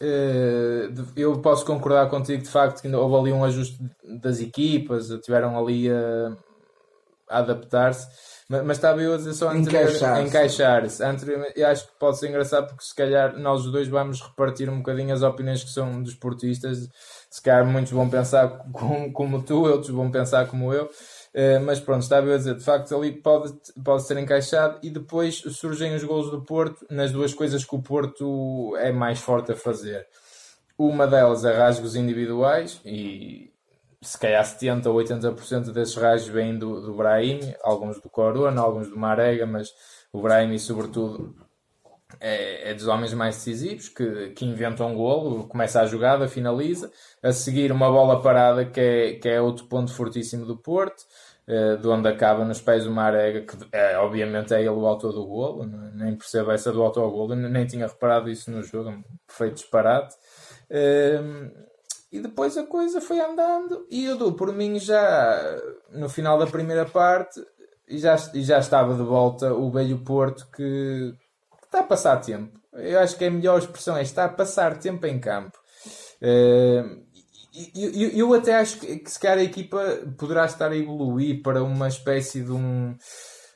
Uh, 0.00 1.04
eu 1.16 1.40
posso 1.40 1.64
concordar 1.66 2.08
contigo 2.08 2.42
de 2.42 2.48
facto 2.48 2.80
que 2.80 2.88
houve 2.88 3.16
ali 3.16 3.32
um 3.32 3.44
ajuste 3.44 3.78
das 4.04 4.40
equipas, 4.40 5.08
tiveram 5.22 5.58
ali 5.58 5.90
a, 5.90 6.36
a 7.28 7.38
adaptar-se 7.38 8.08
mas, 8.48 8.64
mas 8.64 8.76
estava 8.78 9.02
eu 9.02 9.12
a 9.12 9.16
dizer 9.18 9.34
só 9.34 9.54
encaixar-se. 9.54 10.26
Encaixar 10.26 10.82
eu 11.54 11.66
acho 11.66 11.86
que 11.86 11.92
pode 11.98 12.18
ser 12.18 12.28
engraçado 12.30 12.68
porque 12.68 12.82
se 12.82 12.94
calhar 12.94 13.38
nós 13.38 13.66
os 13.66 13.70
dois 13.72 13.88
vamos 13.88 14.22
repartir 14.22 14.70
um 14.70 14.78
bocadinho 14.78 15.12
as 15.12 15.22
opiniões 15.22 15.62
que 15.62 15.70
são 15.70 16.02
dos 16.02 16.14
portistas. 16.14 16.88
Se 17.30 17.42
calhar 17.42 17.66
muitos 17.66 17.92
vão 17.92 18.08
pensar 18.08 18.48
como, 18.72 19.12
como 19.12 19.42
tu, 19.42 19.64
outros 19.64 19.90
vão 19.90 20.10
pensar 20.10 20.46
como 20.48 20.72
eu. 20.72 20.88
Uh, 21.34 21.60
mas 21.64 21.78
pronto, 21.78 22.02
estava 22.02 22.32
a 22.32 22.36
dizer, 22.36 22.54
de 22.54 22.64
facto 22.64 22.94
ali 22.96 23.12
pode, 23.12 23.52
pode 23.84 24.06
ser 24.06 24.16
encaixado 24.18 24.78
e 24.82 24.90
depois 24.90 25.36
surgem 25.36 25.94
os 25.94 26.02
gols 26.02 26.30
do 26.30 26.42
Porto 26.42 26.86
nas 26.90 27.12
duas 27.12 27.34
coisas 27.34 27.64
que 27.64 27.76
o 27.76 27.82
Porto 27.82 28.74
é 28.78 28.90
mais 28.90 29.20
forte 29.20 29.52
a 29.52 29.56
fazer. 29.56 30.06
Uma 30.76 31.06
delas 31.06 31.44
é 31.44 31.56
rasgos 31.56 31.96
individuais 31.96 32.80
e, 32.84 33.52
se 34.00 34.18
calhar 34.18 34.44
70% 34.44 34.86
ou 34.86 34.94
80% 34.94 35.72
desses 35.72 35.96
raios 35.96 36.26
vêm 36.26 36.56
do, 36.56 36.80
do 36.80 36.94
Brahim, 36.94 37.40
alguns 37.62 38.00
do 38.00 38.08
Corona, 38.08 38.60
alguns 38.60 38.88
do 38.88 38.96
Marega, 38.96 39.44
mas 39.44 39.68
o 40.12 40.22
Brahim, 40.22 40.56
sobretudo, 40.58 41.34
é, 42.20 42.70
é, 42.70 42.74
dos 42.74 42.86
homens 42.86 43.12
mais 43.14 43.36
decisivos 43.36 43.88
que, 43.88 44.30
que 44.30 44.44
inventam 44.44 44.90
um 44.90 44.94
golo, 44.94 45.46
começa 45.46 45.80
a 45.80 45.86
jogada, 45.86 46.28
finaliza. 46.28 46.90
A 47.22 47.32
seguir, 47.32 47.70
uma 47.70 47.90
bola 47.90 48.22
parada, 48.22 48.64
que 48.64 48.80
é, 48.80 49.12
que 49.14 49.28
é 49.28 49.40
outro 49.40 49.66
ponto 49.66 49.92
fortíssimo 49.92 50.46
do 50.46 50.56
Porto, 50.56 51.04
eh, 51.46 51.76
de 51.76 51.88
onde 51.88 52.08
acaba 52.08 52.44
nos 52.44 52.60
pés 52.60 52.84
do 52.84 52.90
Marega, 52.90 53.40
que 53.42 53.56
é, 53.72 53.98
obviamente 53.98 54.52
é 54.54 54.60
ele 54.60 54.68
o 54.70 54.86
autor 54.86 55.12
do 55.12 55.26
golo, 55.26 55.64
nem 55.94 56.14
percebo 56.16 56.50
essa 56.50 56.72
do 56.72 56.82
autor 56.82 57.06
do 57.06 57.10
golo, 57.10 57.34
nem 57.34 57.66
tinha 57.66 57.86
reparado 57.86 58.30
isso 58.30 58.50
no 58.50 58.62
jogo, 58.62 58.90
um 58.90 59.02
perfeito 59.26 59.54
disparate. 59.54 60.14
Eh, 60.70 61.20
e 62.12 62.20
depois 62.20 62.56
a 62.56 62.66
coisa 62.66 63.00
foi 63.00 63.20
andando 63.20 63.86
e 63.90 64.06
eu 64.06 64.16
dou 64.16 64.32
por 64.32 64.52
mim 64.52 64.78
já 64.78 65.60
no 65.92 66.08
final 66.08 66.38
da 66.38 66.46
primeira 66.46 66.86
parte 66.86 67.38
e 67.86 67.98
já, 67.98 68.16
e 68.34 68.42
já 68.42 68.58
estava 68.58 68.94
de 68.94 69.02
volta 69.02 69.52
o 69.52 69.70
velho 69.70 69.98
Porto 69.98 70.48
que 70.50 71.14
está 71.68 71.80
a 71.80 71.84
passar 71.84 72.16
tempo. 72.18 72.58
Eu 72.72 72.98
acho 73.00 73.16
que 73.16 73.24
a 73.24 73.30
melhor 73.30 73.58
expressão 73.58 73.96
é 73.96 74.02
está 74.02 74.24
a 74.24 74.28
passar 74.28 74.78
tempo 74.78 75.06
em 75.06 75.18
campo. 75.18 75.56
Uh, 76.20 77.06
eu, 77.74 78.10
eu 78.10 78.34
até 78.34 78.56
acho 78.56 78.78
que, 78.78 78.98
que 78.98 79.10
se 79.10 79.18
calhar 79.18 79.38
a 79.38 79.42
equipa 79.42 79.78
poderá 80.16 80.44
estar 80.44 80.70
a 80.70 80.76
evoluir 80.76 81.42
para 81.42 81.62
uma 81.62 81.88
espécie 81.88 82.42
de 82.42 82.52
um. 82.52 82.96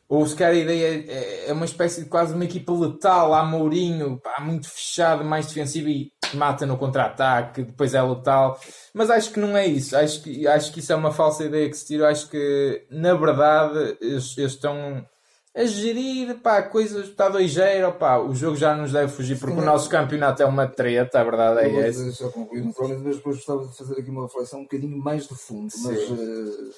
Ou 0.09 0.27
se 0.27 0.37
calhar 0.37 0.55
a 0.55 0.59
ideia 0.59 1.05
é, 1.09 1.49
é 1.49 1.53
uma 1.53 1.65
espécie 1.65 2.05
de 2.05 2.09
quase 2.09 2.35
uma 2.35 2.45
equipa 2.45 2.73
letal, 2.73 3.33
a 3.33 3.45
Mourinho, 3.45 4.21
pá, 4.21 4.41
muito 4.41 4.69
fechado, 4.69 5.25
mais 5.25 5.47
defensiva 5.47 5.89
e 5.89 6.13
mata 6.35 6.67
no 6.67 6.77
contra-ataque, 6.77 7.63
depois 7.63 7.95
é 7.95 8.03
letal. 8.03 8.61
Mas 8.93 9.09
acho 9.11 9.31
que 9.33 9.41
não 9.41 9.57
é 9.57 9.67
isso. 9.67 9.97
Acho 9.97 10.23
que, 10.23 10.47
acho 10.47 10.73
que 10.73 10.81
isso 10.81 10.93
é 10.93 10.97
uma 10.97 11.13
falsa 11.13 11.45
ideia 11.45 11.69
que 11.69 11.77
se 11.77 11.87
tira. 11.87 12.09
Acho 12.09 12.29
que, 12.29 12.87
na 12.91 13.15
verdade, 13.15 13.97
eles, 14.01 14.37
eles 14.37 14.53
estão 14.53 15.07
a 15.55 15.65
gerir 15.67 16.39
pá, 16.39 16.63
coisas, 16.63 17.09
está 17.09 17.31
2-0, 17.31 17.93
pá, 17.99 18.19
o 18.19 18.35
jogo 18.35 18.57
já 18.57 18.75
nos 18.75 18.93
deve 18.93 19.13
fugir 19.13 19.39
porque 19.39 19.55
Sim, 19.55 19.61
o 19.61 19.65
nosso 19.65 19.89
campeonato 19.89 20.43
é 20.43 20.47
uma 20.47 20.67
treta, 20.67 21.21
a 21.21 21.25
verdade 21.25 21.61
é 21.61 21.89
essa. 21.89 22.29
Concluir, 22.31 22.65
naturalmente, 22.65 23.03
mas 23.05 23.17
depois 23.17 23.37
gostava 23.37 23.67
de 23.67 23.77
fazer 23.77 24.01
aqui 24.01 24.11
uma 24.11 24.23
reflexão 24.23 24.61
um 24.61 24.63
bocadinho 24.63 24.97
mais 24.97 25.29
de 25.29 25.35
fundo, 25.35 25.73
mas. 25.85 26.11
Uh, 26.11 26.71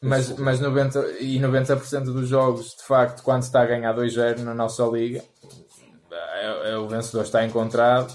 mas, 0.00 0.38
mas 0.38 0.60
90, 0.60 1.20
e 1.20 1.40
90% 1.40 2.04
dos 2.04 2.28
jogos, 2.28 2.76
de 2.76 2.84
facto, 2.84 3.22
quando 3.22 3.42
se 3.42 3.48
está 3.48 3.62
a 3.62 3.66
ganhar 3.66 3.94
2-0 3.94 4.40
na 4.40 4.54
nossa 4.54 4.84
liga, 4.84 5.24
é, 6.12 6.72
é, 6.72 6.78
o 6.78 6.86
vencedor 6.86 7.22
está 7.22 7.44
encontrado. 7.44 8.12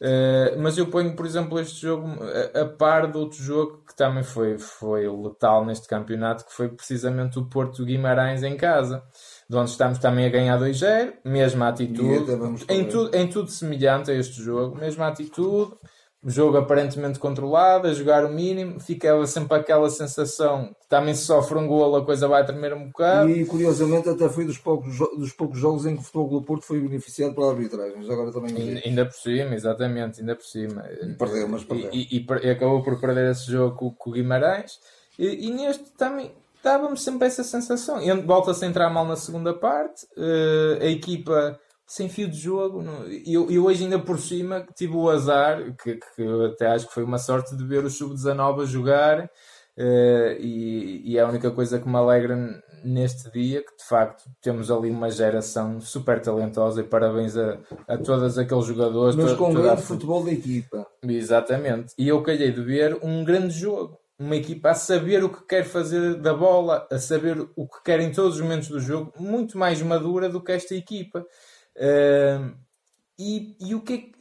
Uh, 0.00 0.58
mas 0.58 0.76
eu 0.76 0.86
ponho, 0.88 1.14
por 1.16 1.24
exemplo, 1.24 1.58
este 1.58 1.82
jogo 1.82 2.08
a, 2.54 2.60
a, 2.60 2.64
par 2.66 3.10
de 3.10 3.16
outro 3.16 3.42
jogo 3.42 3.82
que 3.86 3.96
também 3.96 4.22
foi, 4.22 4.58
foi 4.58 5.08
letal 5.08 5.64
neste 5.64 5.88
campeonato, 5.88 6.44
que 6.44 6.52
foi 6.52 6.68
precisamente 6.68 7.38
o 7.38 7.46
Porto 7.46 7.84
Guimarães 7.84 8.42
em 8.42 8.56
casa, 8.56 9.02
de 9.48 9.56
onde 9.56 9.70
estamos 9.70 9.98
também 9.98 10.26
a 10.26 10.30
ganhar 10.30 10.58
2-0, 10.58 11.14
mesma 11.24 11.68
atitude, 11.68 12.32
em, 12.68 12.84
tu, 12.84 13.10
em 13.12 13.28
tudo 13.28 13.50
semelhante 13.50 14.10
a 14.10 14.14
este 14.14 14.42
jogo, 14.42 14.76
mesma 14.76 15.08
atitude, 15.08 15.74
jogo 16.24 16.56
aparentemente 16.56 17.18
controlado, 17.18 17.86
a 17.86 17.92
jogar 17.92 18.24
o 18.24 18.32
mínimo, 18.32 18.80
ficava 18.80 19.26
sempre 19.26 19.58
aquela 19.58 19.90
sensação 19.90 20.74
que 20.80 20.88
também 20.88 21.14
se 21.14 21.24
sofre 21.24 21.58
um 21.58 21.66
golo 21.66 21.96
a 21.96 22.04
coisa 22.04 22.26
vai 22.26 22.44
tremer 22.44 22.72
um 22.72 22.86
bocado. 22.86 23.30
E 23.30 23.44
curiosamente 23.44 24.08
até 24.08 24.28
foi 24.28 24.46
dos 24.46 24.56
poucos, 24.56 24.96
dos 24.96 25.32
poucos 25.32 25.58
jogos 25.58 25.84
em 25.84 25.94
que 25.94 26.00
o 26.00 26.04
Futebol 26.04 26.40
do 26.40 26.42
Porto 26.42 26.64
foi 26.64 26.80
beneficiado 26.80 27.34
pela 27.34 27.50
arbitragem, 27.50 27.94
mas 27.98 28.08
agora 28.08 28.32
também... 28.32 28.56
E, 28.56 28.88
ainda 28.88 29.04
por 29.04 29.14
cima, 29.14 29.54
exatamente, 29.54 30.20
ainda 30.20 30.34
por 30.34 30.46
cima. 30.46 30.82
Perdeu, 31.18 31.48
mas 31.48 31.64
perdeu. 31.64 31.90
E, 31.92 32.18
e, 32.18 32.26
e 32.42 32.50
acabou 32.50 32.82
por 32.82 32.98
perder 32.98 33.30
esse 33.30 33.50
jogo 33.50 33.76
com, 33.76 33.90
com 33.90 34.10
o 34.10 34.12
Guimarães. 34.14 34.78
E, 35.18 35.50
neste 35.50 35.92
também 35.92 36.32
dava-me 36.64 36.96
sempre 36.96 37.26
essa 37.26 37.44
sensação. 37.44 38.00
Volta-se 38.24 38.64
a 38.64 38.68
entrar 38.68 38.90
mal 38.90 39.06
na 39.06 39.16
segunda 39.16 39.52
parte, 39.52 40.04
uh, 40.16 40.82
a 40.82 40.86
equipa 40.86 41.60
sem 41.86 42.08
fio 42.08 42.28
de 42.28 42.38
jogo. 42.38 42.82
E 43.08 43.34
eu, 43.34 43.50
eu, 43.50 43.66
hoje 43.66 43.84
ainda 43.84 43.98
por 43.98 44.18
cima 44.18 44.66
tive 44.74 44.96
o 44.96 45.08
azar, 45.10 45.76
que, 45.76 45.96
que 45.96 46.46
até 46.52 46.68
acho 46.68 46.88
que 46.88 46.94
foi 46.94 47.04
uma 47.04 47.18
sorte 47.18 47.54
de 47.54 47.64
ver 47.64 47.84
o 47.84 47.90
Sub-19 47.90 48.62
a 48.62 48.66
jogar. 48.66 49.30
Uh, 49.76 50.38
e, 50.38 51.02
e, 51.04 51.18
é 51.18 51.20
a 51.20 51.28
única 51.28 51.50
coisa 51.50 51.80
que 51.80 51.88
me 51.88 51.96
alegra 51.96 52.62
neste 52.84 53.28
dia 53.32 53.60
que 53.60 53.76
de 53.76 53.84
facto 53.84 54.22
temos 54.40 54.70
ali 54.70 54.88
uma 54.88 55.10
geração 55.10 55.80
super 55.80 56.20
talentosa 56.20 56.80
e 56.80 56.84
parabéns 56.84 57.36
a, 57.36 57.58
a 57.88 57.98
todos 57.98 58.38
aqueles 58.38 58.66
jogadores. 58.66 59.16
Mas 59.16 59.32
com 59.32 59.50
um 59.50 59.54
grande 59.54 59.82
futebol 59.82 60.22
da 60.22 60.30
equipa. 60.30 60.86
Exatamente. 61.02 61.92
E 61.98 62.06
eu 62.06 62.22
calhei 62.22 62.52
de 62.52 62.62
ver 62.62 62.96
um 63.02 63.24
grande 63.24 63.52
jogo. 63.52 63.98
Uma 64.18 64.36
equipa 64.36 64.70
a 64.70 64.74
saber 64.74 65.24
o 65.24 65.28
que 65.28 65.44
quer 65.46 65.64
fazer 65.64 66.14
da 66.20 66.32
bola, 66.32 66.86
a 66.90 66.98
saber 66.98 67.48
o 67.56 67.68
que 67.68 67.82
quer 67.84 68.00
em 68.00 68.12
todos 68.12 68.36
os 68.36 68.40
momentos 68.40 68.68
do 68.68 68.78
jogo, 68.78 69.12
muito 69.18 69.58
mais 69.58 69.82
madura 69.82 70.28
do 70.28 70.42
que 70.42 70.52
esta 70.52 70.74
equipa. 70.74 71.26
Uh, 71.76 72.56
e, 73.18 73.56
e 73.60 73.74
o 73.74 73.82
que 73.82 73.92
é 73.92 73.98
que. 73.98 74.12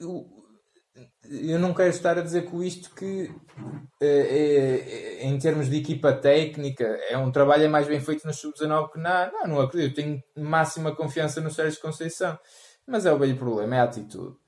Eu 1.25 1.57
não 1.57 1.73
quero 1.73 1.89
estar 1.89 2.17
a 2.17 2.21
dizer 2.21 2.43
com 2.45 2.61
isto 2.61 2.93
que, 2.93 3.23
uh, 3.23 3.81
é, 4.01 5.21
é, 5.21 5.25
em 5.25 5.37
termos 5.37 5.69
de 5.69 5.77
equipa 5.77 6.11
técnica, 6.11 6.85
é 7.09 7.17
um 7.17 7.31
trabalho 7.31 7.69
mais 7.69 7.87
bem 7.87 7.99
feito 7.99 8.25
no 8.25 8.33
Sub-19 8.33 8.93
que 8.93 8.99
na. 8.99 9.31
Não, 9.31 9.47
não 9.47 9.61
acredito. 9.61 9.95
Tenho 9.95 10.23
máxima 10.35 10.95
confiança 10.95 11.39
no 11.39 11.51
Sérgio 11.51 11.79
Conceição. 11.79 12.37
Mas 12.85 13.05
é 13.05 13.13
o 13.13 13.17
velho 13.17 13.37
problema, 13.37 13.75
é 13.75 13.79
a 13.79 13.83
atitude. 13.83 14.42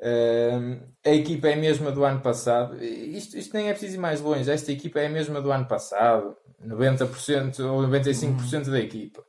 Uh, 0.00 0.80
a 1.04 1.10
equipa 1.10 1.48
é 1.48 1.54
a 1.54 1.56
mesma 1.56 1.92
do 1.92 2.04
ano 2.04 2.20
passado. 2.20 2.82
Isto, 2.82 3.36
isto 3.36 3.54
nem 3.54 3.68
é 3.68 3.72
preciso 3.72 3.96
ir 3.96 4.00
mais 4.00 4.20
longe. 4.20 4.50
Esta 4.50 4.72
equipa 4.72 5.00
é 5.00 5.06
a 5.06 5.10
mesma 5.10 5.40
do 5.40 5.52
ano 5.52 5.66
passado. 5.66 6.36
90% 6.66 7.60
ou 7.60 7.82
95% 7.82 8.70
da 8.70 8.80
equipa. 8.80 9.22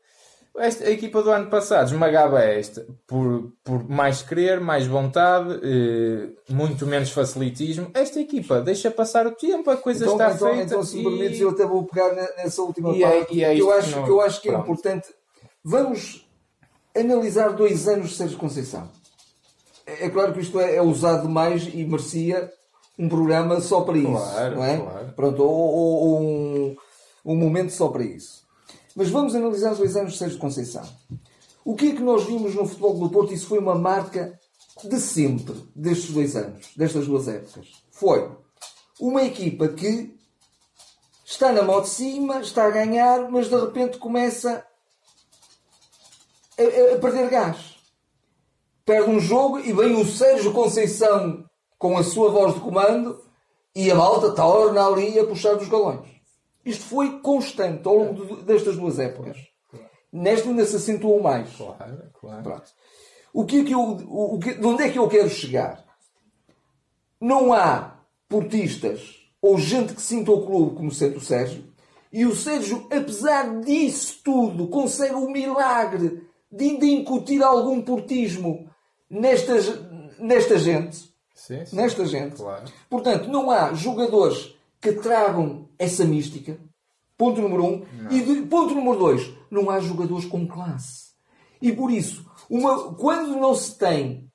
Esta, 0.58 0.84
a 0.84 0.92
equipa 0.92 1.24
do 1.24 1.32
ano 1.32 1.50
passado 1.50 1.88
esmagava 1.88 2.42
esta 2.42 2.86
por, 3.08 3.54
por 3.64 3.88
mais 3.88 4.22
querer, 4.22 4.60
mais 4.60 4.86
vontade, 4.86 5.62
eh, 5.64 6.30
muito 6.50 6.86
menos 6.86 7.10
facilitismo. 7.10 7.90
Esta 7.94 8.20
equipa 8.20 8.60
deixa 8.60 8.92
passar 8.92 9.26
o 9.26 9.32
tempo, 9.32 9.72
a 9.72 9.78
coisa 9.78 10.04
então, 10.04 10.16
está 10.16 10.34
então, 10.34 10.48
feita. 10.50 10.64
Então, 10.64 10.84
se 10.84 10.98
me 10.98 11.04
permites, 11.04 11.40
eu 11.40 11.52
até 11.52 11.66
vou 11.66 11.86
pegar 11.86 12.14
nessa 12.36 12.62
última 12.62 12.92
e 12.92 13.02
é- 13.02 13.10
parte. 13.10 13.44
É, 13.44 13.52
é 13.52 13.56
que, 13.56 13.62
eu 13.62 13.72
acho, 13.72 14.04
que 14.04 14.10
eu 14.10 14.22
acho 14.22 14.42
que 14.42 14.50
é 14.50 14.54
importante. 14.54 15.08
Vamos 15.64 16.28
analisar 16.94 17.54
dois 17.54 17.88
anos 17.88 18.10
de 18.10 18.16
Sérgio 18.16 18.38
Conceição. 18.38 18.90
É, 20.00 20.10
claro 20.10 20.34
que 20.34 20.40
isto 20.40 20.60
é, 20.60 20.76
é 20.76 20.82
usado 20.82 21.28
demais 21.28 21.68
e 21.74 21.84
merecia 21.84 22.52
um 22.98 23.10
programa 23.10 23.60
só 23.62 23.82
para 23.82 23.98
isso. 23.98 24.12
Claro, 24.12 24.56
não 24.56 24.64
é? 24.64 24.78
claro. 24.78 25.14
Pronto, 25.14 25.44
ou, 25.44 25.50
ou, 25.50 25.96
ou 26.04 26.22
um, 26.22 26.76
um 27.26 27.36
momento 27.36 27.72
só 27.72 27.88
para 27.90 28.04
isso. 28.04 28.42
Mas 28.96 29.10
vamos 29.10 29.36
analisar 29.36 29.72
os 29.72 29.78
dois 29.78 29.96
anos 29.96 30.14
de 30.14 30.20
Sérgio 30.20 30.40
Conceição. 30.40 30.84
O 31.64 31.76
que 31.76 31.90
é 31.90 31.96
que 31.96 32.02
nós 32.02 32.26
vimos 32.26 32.56
no 32.56 32.68
futebol 32.68 32.98
do 32.98 33.10
Porto? 33.10 33.34
Isso 33.34 33.48
foi 33.48 33.60
uma 33.60 33.76
marca 33.76 34.40
de 34.84 35.00
sempre, 35.00 35.56
destes 35.76 36.12
dois 36.12 36.36
anos, 36.36 36.72
destas 36.76 37.06
duas 37.06 37.28
épocas. 37.28 37.68
Foi 37.92 38.32
uma 39.00 39.24
equipa 39.24 39.68
que 39.68 40.16
está 41.26 41.52
na 41.52 41.62
mão 41.62 41.82
de 41.82 41.90
cima, 41.90 42.42
está 42.42 42.66
a 42.66 42.72
ganhar, 42.72 43.30
mas 43.32 43.48
de 43.48 43.56
repente 43.56 43.98
começa 43.98 44.66
a, 46.58 46.96
a 46.96 47.00
perder 47.00 47.30
gás. 47.30 47.81
Perde 48.86 49.10
um 49.10 49.20
jogo 49.20 49.60
e 49.60 49.72
vem 49.72 49.96
o 49.96 50.06
Sérgio 50.06 50.54
Conceição 50.54 51.46
com 51.78 51.98
a 51.98 52.04
sua 52.04 52.30
voz 52.30 52.54
de 52.54 52.60
comando 52.60 53.20
e 53.76 53.90
a 53.90 53.96
malta 53.96 54.32
torna 54.32 54.86
ali 54.86 55.18
a 55.20 55.26
puxar 55.26 55.56
dos 55.56 55.68
galões. 55.68 56.08
Isto 56.66 56.84
foi 56.86 57.20
constante 57.20 57.88
ao 57.88 57.96
longo 57.96 58.38
destas 58.44 58.78
duas 58.78 59.00
épocas. 59.00 59.38
Nesta 60.12 60.50
ainda 60.50 60.66
se 60.66 60.76
acentuou 60.76 61.22
mais. 61.22 61.56
Claro, 61.56 62.04
claro. 62.20 62.44
Pronto. 62.44 62.72
O 63.34 63.46
que 63.46 63.62
é 63.62 63.64
que 63.64 63.74
eu, 63.74 63.80
o 63.82 64.40
que, 64.40 64.54
de 64.54 64.66
onde 64.66 64.84
é 64.84 64.90
que 64.90 65.00
eu 65.00 65.08
quero 65.08 65.30
chegar? 65.30 65.84
Não 67.20 67.54
há 67.54 68.00
portistas 68.28 69.22
ou 69.42 69.58
gente 69.58 69.94
que 69.94 70.02
sinta 70.02 70.32
o 70.32 70.46
clube 70.46 70.76
como 70.76 70.92
sendo 70.92 71.18
o 71.18 71.22
Sérgio. 71.22 71.64
E 72.12 72.26
o 72.26 72.36
Sérgio, 72.36 72.88
apesar 72.92 73.62
disso 73.62 74.20
tudo, 74.24 74.68
consegue 74.68 75.16
o 75.16 75.32
milagre 75.32 76.28
de 76.52 76.66
ainda 76.66 76.86
incutir 76.86 77.42
algum 77.42 77.82
portismo 77.82 78.70
nesta, 79.12 79.54
nesta 80.20 80.58
gente. 80.58 81.12
Sim, 81.36 81.66
sim. 81.66 81.76
Nesta 81.76 82.06
gente. 82.06 82.36
Claro. 82.38 82.64
Portanto, 82.90 83.28
não 83.30 83.52
há 83.52 83.74
jogadores 83.74 84.56
que 84.80 84.94
tragam 84.94 85.68
essa 85.78 86.06
mística. 86.06 86.58
Ponto 87.18 87.40
número 87.42 87.64
um. 87.66 87.84
E 88.10 88.20
de- 88.22 88.42
ponto 88.48 88.74
número 88.74 88.98
dois, 88.98 89.30
não 89.50 89.70
há 89.70 89.80
jogadores 89.80 90.26
com 90.26 90.48
classe. 90.48 91.12
E 91.62 91.72
por 91.72 91.92
isso, 91.92 92.26
uma, 92.50 92.94
quando 92.96 93.36
não 93.40 93.54
se 93.54 93.78
tem 93.78 94.28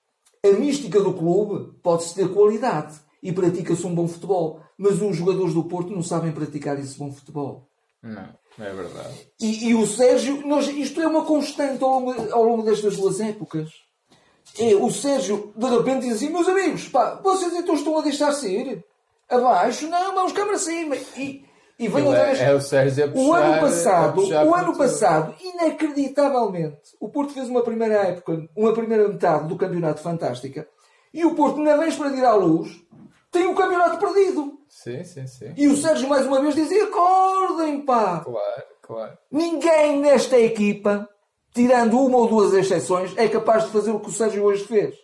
a 0.45 0.50
mística 0.52 1.00
do 1.00 1.12
clube, 1.12 1.73
pode-se 1.83 2.14
ter 2.14 2.28
qualidade 2.33 2.95
e 3.23 3.33
pratica-se 3.33 3.85
um 3.87 3.95
bom 3.95 4.06
futebol. 4.06 4.61
Mas 4.78 5.00
os 5.02 5.16
jogadores 5.16 5.54
do 5.54 5.64
Porto 5.64 5.90
não 5.90 6.02
sabem 6.02 6.30
praticar 6.33 6.78
esse 6.78 6.97
bom 6.99 7.11
futebol. 7.11 7.68
Não, 8.02 8.28
é 8.59 8.73
verdade. 8.73 9.28
E, 9.40 9.68
e 9.71 9.75
o 9.75 9.85
Sérgio, 9.87 10.47
nós, 10.47 10.68
isto 10.68 11.00
é 11.00 11.06
uma 11.09 11.25
constante 11.25 11.83
ao 11.83 11.90
longo, 11.99 12.12
ao 12.33 12.45
longo 12.45 12.62
destas 12.62 12.97
duas 12.97 13.18
épocas. 13.18 13.71
É, 14.58 14.75
o 14.75 14.90
Sérgio, 14.90 15.52
de 15.56 15.66
repente, 15.66 16.06
diz 16.06 16.16
assim: 16.16 16.30
Meus 16.30 16.48
amigos, 16.48 16.88
pá, 16.88 17.20
vocês 17.22 17.54
então 17.54 17.75
estão 17.75 17.98
a 17.98 18.02
deixar-se 18.02 18.48
ir? 18.48 18.84
Abaixo? 19.28 19.88
Não, 19.88 20.14
vamos 20.14 20.32
cá 20.32 20.46
para 20.46 20.58
cima. 20.58 20.96
E, 21.16 21.44
e 21.78 21.88
vem 21.88 22.06
outra 22.06 22.22
é, 22.22 22.26
vez. 22.26 22.40
é 22.40 22.54
o 22.54 22.60
Sérgio 22.60 23.04
a 23.04 23.08
puxar, 23.08 23.26
O 23.26 23.34
ano 23.34 23.60
passado, 23.60 24.22
o 24.22 24.54
ano 24.54 24.76
passado, 24.76 25.34
inacreditavelmente, 25.40 26.96
o 26.98 27.08
Porto 27.08 27.34
fez 27.34 27.48
uma 27.48 27.62
primeira 27.62 27.94
época, 27.96 28.48
uma 28.56 28.72
primeira 28.72 29.08
metade 29.08 29.46
do 29.46 29.56
campeonato 29.56 30.00
fantástica, 30.00 30.66
e 31.12 31.25
o 31.25 31.34
Porto, 31.34 31.60
na 31.60 31.76
vez 31.76 31.94
para 31.96 32.14
ir 32.16 32.25
à 32.25 32.34
luz, 32.34 32.70
tem 33.30 33.46
o 33.46 33.54
campeonato 33.54 33.98
perdido. 33.98 34.58
Sim, 34.68 35.04
sim, 35.04 35.26
sim. 35.26 35.52
E 35.56 35.68
o 35.68 35.76
Sérgio, 35.76 36.08
mais 36.08 36.26
uma 36.26 36.40
vez, 36.40 36.54
dizia: 36.54 36.84
acordem, 36.84 37.80
pá! 37.82 38.20
Claro, 38.20 38.62
claro. 38.80 39.18
Ninguém 39.30 39.98
nesta 40.00 40.38
equipa, 40.38 41.08
tirando 41.56 41.98
uma 41.98 42.18
ou 42.18 42.28
duas 42.28 42.52
exceções, 42.54 43.12
é 43.16 43.26
capaz 43.28 43.64
de 43.64 43.70
fazer 43.70 43.90
o 43.90 43.98
que 43.98 44.08
o 44.10 44.12
Sérgio 44.12 44.44
hoje 44.44 44.64
fez. 44.64 44.94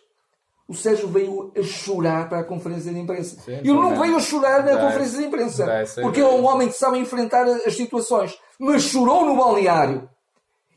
O 0.67 0.73
Sérgio 0.73 1.07
veio 1.09 1.51
a 1.57 1.61
chorar 1.61 2.29
para 2.29 2.39
a 2.39 2.43
conferência 2.43 2.93
de 2.93 2.97
imprensa. 2.99 3.41
Sim, 3.41 3.51
Ele 3.55 3.73
não 3.73 3.89
também. 3.89 4.01
veio 4.01 4.15
a 4.15 4.19
chorar 4.21 4.63
na 4.63 4.73
Dá 4.75 4.85
conferência 4.85 5.19
de 5.19 5.25
imprensa. 5.25 5.65
essa 5.71 6.01
Porque 6.01 6.21
é 6.21 6.23
ideia. 6.23 6.39
um 6.41 6.45
homem 6.45 6.67
que 6.69 6.73
sabe 6.75 6.97
enfrentar 6.99 7.45
as 7.47 7.75
situações. 7.75 8.37
Mas 8.59 8.83
chorou 8.83 9.25
no 9.25 9.35
balneário. 9.35 10.07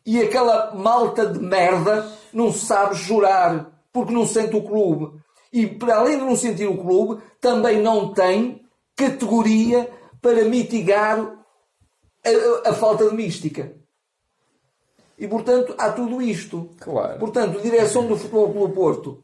E 0.04 0.20
aquela 0.20 0.74
malta 0.74 1.26
de 1.26 1.38
merda 1.38 2.10
não 2.32 2.52
sabe 2.52 2.96
chorar 2.96 3.70
porque 3.92 4.12
não 4.12 4.26
sente 4.26 4.56
o 4.56 4.62
clube. 4.62 5.18
E 5.52 5.66
para 5.66 5.98
além 5.98 6.18
de 6.18 6.24
não 6.24 6.36
sentir 6.36 6.66
o 6.66 6.76
clube, 6.78 7.22
também 7.40 7.80
não 7.80 8.12
tem 8.12 8.60
categoria 8.96 9.88
para 10.20 10.44
mitigar 10.44 11.18
a, 12.24 12.68
a- 12.68 12.70
a 12.70 12.72
falta 12.74 13.08
de 13.08 13.14
mística. 13.14 13.75
E 15.18 15.26
portanto 15.26 15.74
há 15.78 15.92
tudo 15.92 16.20
isto. 16.20 16.70
Claro. 16.80 17.18
Portanto, 17.18 17.62
direção 17.62 18.06
do 18.06 18.16
Futebol 18.16 18.52
Clube 18.52 18.74
Porto, 18.74 19.22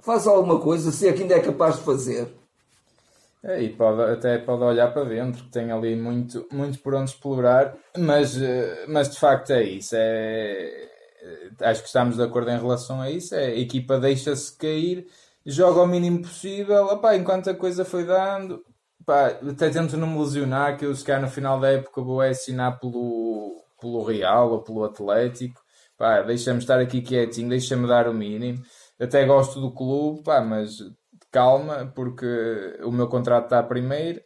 faça 0.00 0.30
alguma 0.30 0.60
coisa, 0.60 0.92
se 0.92 1.08
é 1.08 1.12
que 1.12 1.22
ainda 1.22 1.34
é 1.34 1.40
capaz 1.40 1.76
de 1.76 1.82
fazer. 1.82 2.28
É, 3.42 3.62
E 3.62 3.70
pode, 3.70 4.00
até 4.02 4.38
pode 4.38 4.62
olhar 4.62 4.92
para 4.92 5.04
dentro, 5.04 5.44
que 5.44 5.50
tem 5.50 5.70
ali 5.70 5.94
muito, 5.94 6.46
muito 6.50 6.78
por 6.78 6.94
onde 6.94 7.10
explorar, 7.10 7.76
mas, 7.98 8.40
eh, 8.40 8.86
mas 8.88 9.10
de 9.10 9.18
facto 9.18 9.50
é 9.50 9.62
isso. 9.62 9.94
É, 9.96 10.88
eh, 11.22 11.50
acho 11.60 11.82
que 11.82 11.88
estamos 11.88 12.16
de 12.16 12.22
acordo 12.22 12.50
em 12.50 12.58
relação 12.58 13.02
a 13.02 13.10
isso. 13.10 13.34
É, 13.34 13.46
a 13.46 13.56
equipa 13.58 13.98
deixa-se 13.98 14.56
cair, 14.56 15.06
joga 15.44 15.82
o 15.82 15.86
mínimo 15.86 16.22
possível, 16.22 16.86
opá, 16.86 17.16
enquanto 17.16 17.50
a 17.50 17.54
coisa 17.54 17.84
foi 17.84 18.04
dando. 18.04 18.64
Pá, 19.04 19.26
até 19.26 19.68
tento 19.68 19.96
não 19.98 20.06
me 20.06 20.18
lesionar, 20.18 20.78
que 20.78 20.86
eu 20.86 20.94
se 20.94 21.04
calhar 21.04 21.20
no 21.20 21.28
final 21.28 21.60
da 21.60 21.70
época 21.70 22.00
vou 22.02 22.22
é 22.22 22.30
assinar 22.30 22.80
pelo, 22.80 23.63
pelo 23.84 24.02
Real 24.02 24.50
ou 24.50 24.62
pelo 24.62 24.84
Atlético. 24.84 25.60
Pá, 25.96 26.22
deixa-me 26.22 26.58
estar 26.58 26.80
aqui 26.80 27.02
quietinho, 27.02 27.50
deixa-me 27.50 27.86
dar 27.86 28.08
o 28.08 28.14
mínimo. 28.14 28.62
Até 28.98 29.24
gosto 29.26 29.60
do 29.60 29.72
clube, 29.72 30.22
pá, 30.22 30.40
mas 30.40 30.78
calma, 31.30 31.92
porque 31.94 32.26
o 32.82 32.90
meu 32.90 33.08
contrato 33.08 33.44
está 33.44 33.62
primeiro. 33.62 34.20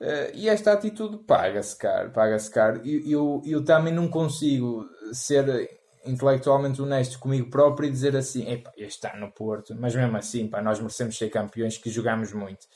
Eh, 0.00 0.32
e 0.34 0.48
esta 0.48 0.72
atitude 0.72 1.18
paga-se 1.26 1.76
caro, 1.76 2.10
paga-se 2.12 2.50
caro. 2.50 2.80
E 2.84 3.10
eu, 3.10 3.42
eu 3.44 3.64
também 3.64 3.92
não 3.92 4.08
consigo 4.08 4.86
ser 5.12 5.68
intelectualmente 6.06 6.80
honesto 6.80 7.18
comigo 7.18 7.50
próprio 7.50 7.88
e 7.88 7.92
dizer 7.92 8.16
assim, 8.16 8.50
epá, 8.50 8.72
este 8.76 9.06
está 9.06 9.16
no 9.16 9.30
Porto, 9.32 9.74
mas 9.78 9.94
mesmo 9.94 10.16
assim, 10.16 10.48
pá, 10.48 10.62
nós 10.62 10.78
merecemos 10.78 11.18
ser 11.18 11.28
campeões 11.28 11.76
que 11.76 11.90
jogamos 11.90 12.32
muito. 12.32 12.66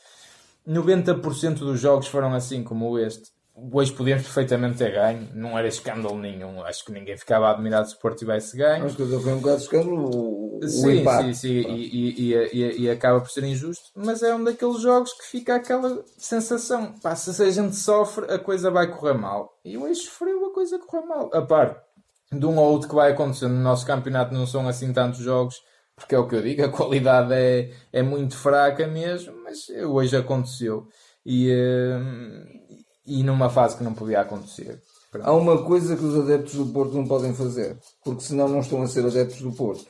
90% 0.67 1.59
dos 1.59 1.81
jogos 1.81 2.09
foram 2.09 2.35
assim 2.35 2.63
como 2.65 2.99
este. 2.99 3.31
Hoje 3.57 3.93
podíamos 3.93 4.25
perfeitamente 4.25 4.79
ter 4.79 4.91
ganho, 4.93 5.29
não 5.33 5.57
era 5.57 5.69
escândalo 5.69 6.19
nenhum. 6.19 6.61
Acho 6.65 6.85
que 6.85 6.91
ninguém 6.91 7.17
ficava 7.17 7.49
admirado 7.49 7.89
se 7.89 7.95
o 7.95 7.99
Porto 7.99 8.19
tivesse 8.19 8.57
ganho. 8.57 8.85
Acho 8.85 8.97
que 8.97 9.07
foi 9.07 9.33
um 9.33 9.39
bocado 9.39 9.59
de 9.59 9.63
escândalo 9.63 10.11
o, 10.11 10.59
o 10.59 10.69
Sim, 10.69 11.01
empate. 11.01 11.35
sim, 11.35 11.35
sim, 11.35 11.71
e, 11.71 12.33
e, 12.33 12.35
e, 12.35 12.81
e 12.83 12.91
acaba 12.91 13.21
por 13.21 13.31
ser 13.31 13.45
injusto, 13.45 13.91
mas 13.95 14.23
é 14.23 14.35
um 14.35 14.43
daqueles 14.43 14.81
jogos 14.81 15.13
que 15.13 15.27
fica 15.27 15.55
aquela 15.55 16.05
sensação: 16.19 16.95
pá, 17.01 17.15
se 17.15 17.43
a 17.43 17.51
gente 17.51 17.77
sofre, 17.77 18.27
a 18.33 18.39
coisa 18.39 18.71
vai 18.71 18.91
correr 18.91 19.15
mal. 19.15 19.57
E 19.65 19.79
hoje 19.79 20.01
sofreu, 20.01 20.47
a 20.47 20.53
coisa 20.53 20.79
correu 20.79 21.07
mal. 21.07 21.31
A 21.33 21.43
par 21.43 21.85
de 22.33 22.47
um 22.47 22.59
ou 22.59 22.73
outro 22.73 22.89
que 22.89 22.95
vai 22.95 23.13
acontecer 23.13 23.49
no 23.49 23.61
nosso 23.63 23.87
campeonato, 23.87 24.35
não 24.35 24.47
são 24.47 24.67
assim 24.67 24.93
tantos 24.93 25.21
jogos, 25.21 25.63
porque 25.95 26.15
é 26.15 26.19
o 26.19 26.27
que 26.27 26.35
eu 26.35 26.43
digo, 26.43 26.65
a 26.65 26.69
qualidade 26.69 27.33
é, 27.33 27.71
é 27.93 28.03
muito 28.03 28.37
fraca 28.37 28.87
mesmo, 28.87 29.33
mas 29.45 29.69
hoje 29.69 30.17
aconteceu. 30.17 30.89
E, 31.25 31.51
hum, 31.97 32.64
e 33.07 33.23
numa 33.23 33.49
fase 33.51 33.77
que 33.77 33.85
não 33.85 33.95
podia 33.95 34.21
acontecer. 34.21 34.81
Pronto. 35.11 35.27
Há 35.29 35.33
uma 35.33 35.63
coisa 35.63 35.97
que 35.97 36.05
os 36.05 36.19
adeptos 36.19 36.55
do 36.55 36.67
Porto 36.67 36.95
não 36.97 37.07
podem 37.07 37.33
fazer, 37.35 37.79
porque 38.05 38.23
senão 38.25 38.49
não 38.49 38.61
estão 38.61 38.83
a 38.83 38.87
ser 38.87 39.05
adeptos 39.07 39.41
do 39.43 39.53
Porto, 39.53 39.85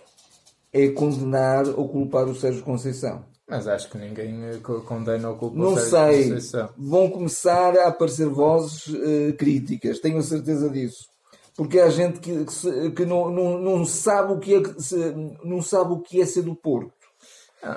é 0.72 0.88
condenar 0.88 1.66
ou 1.68 1.88
culpar 1.88 2.26
o 2.26 2.34
Sérgio 2.34 2.62
Conceição. 2.62 3.24
Mas 3.48 3.68
acho 3.68 3.90
que 3.90 3.98
ninguém 3.98 4.42
eh, 4.44 4.58
co- 4.62 4.80
condena 4.80 5.28
ou 5.30 5.36
culpa 5.36 5.54
o 5.56 5.58
Não 5.58 5.76
sei, 5.76 6.30
vão 6.78 7.10
começar 7.10 7.76
a 7.78 7.88
aparecer 7.88 8.26
vozes 8.28 8.86
eh, 8.94 9.32
críticas, 9.32 9.98
tenho 10.00 10.22
certeza 10.22 10.68
disso. 10.70 11.04
Porque 11.56 11.78
há 11.78 11.88
gente 11.88 12.18
que, 12.20 12.44
que 12.44 12.52
se- 12.52 12.90
que 12.90 13.04
não, 13.04 13.30
não, 13.30 13.58
não 13.60 13.84
sabe 13.84 14.32
o 14.32 14.38
que 14.38 14.54
é 14.56 14.60
não 15.44 15.62
sabe 15.62 15.92
o 15.92 16.00
que 16.00 16.20
é 16.20 16.26
ser 16.26 16.42
do 16.42 16.54
Porto. 16.56 16.92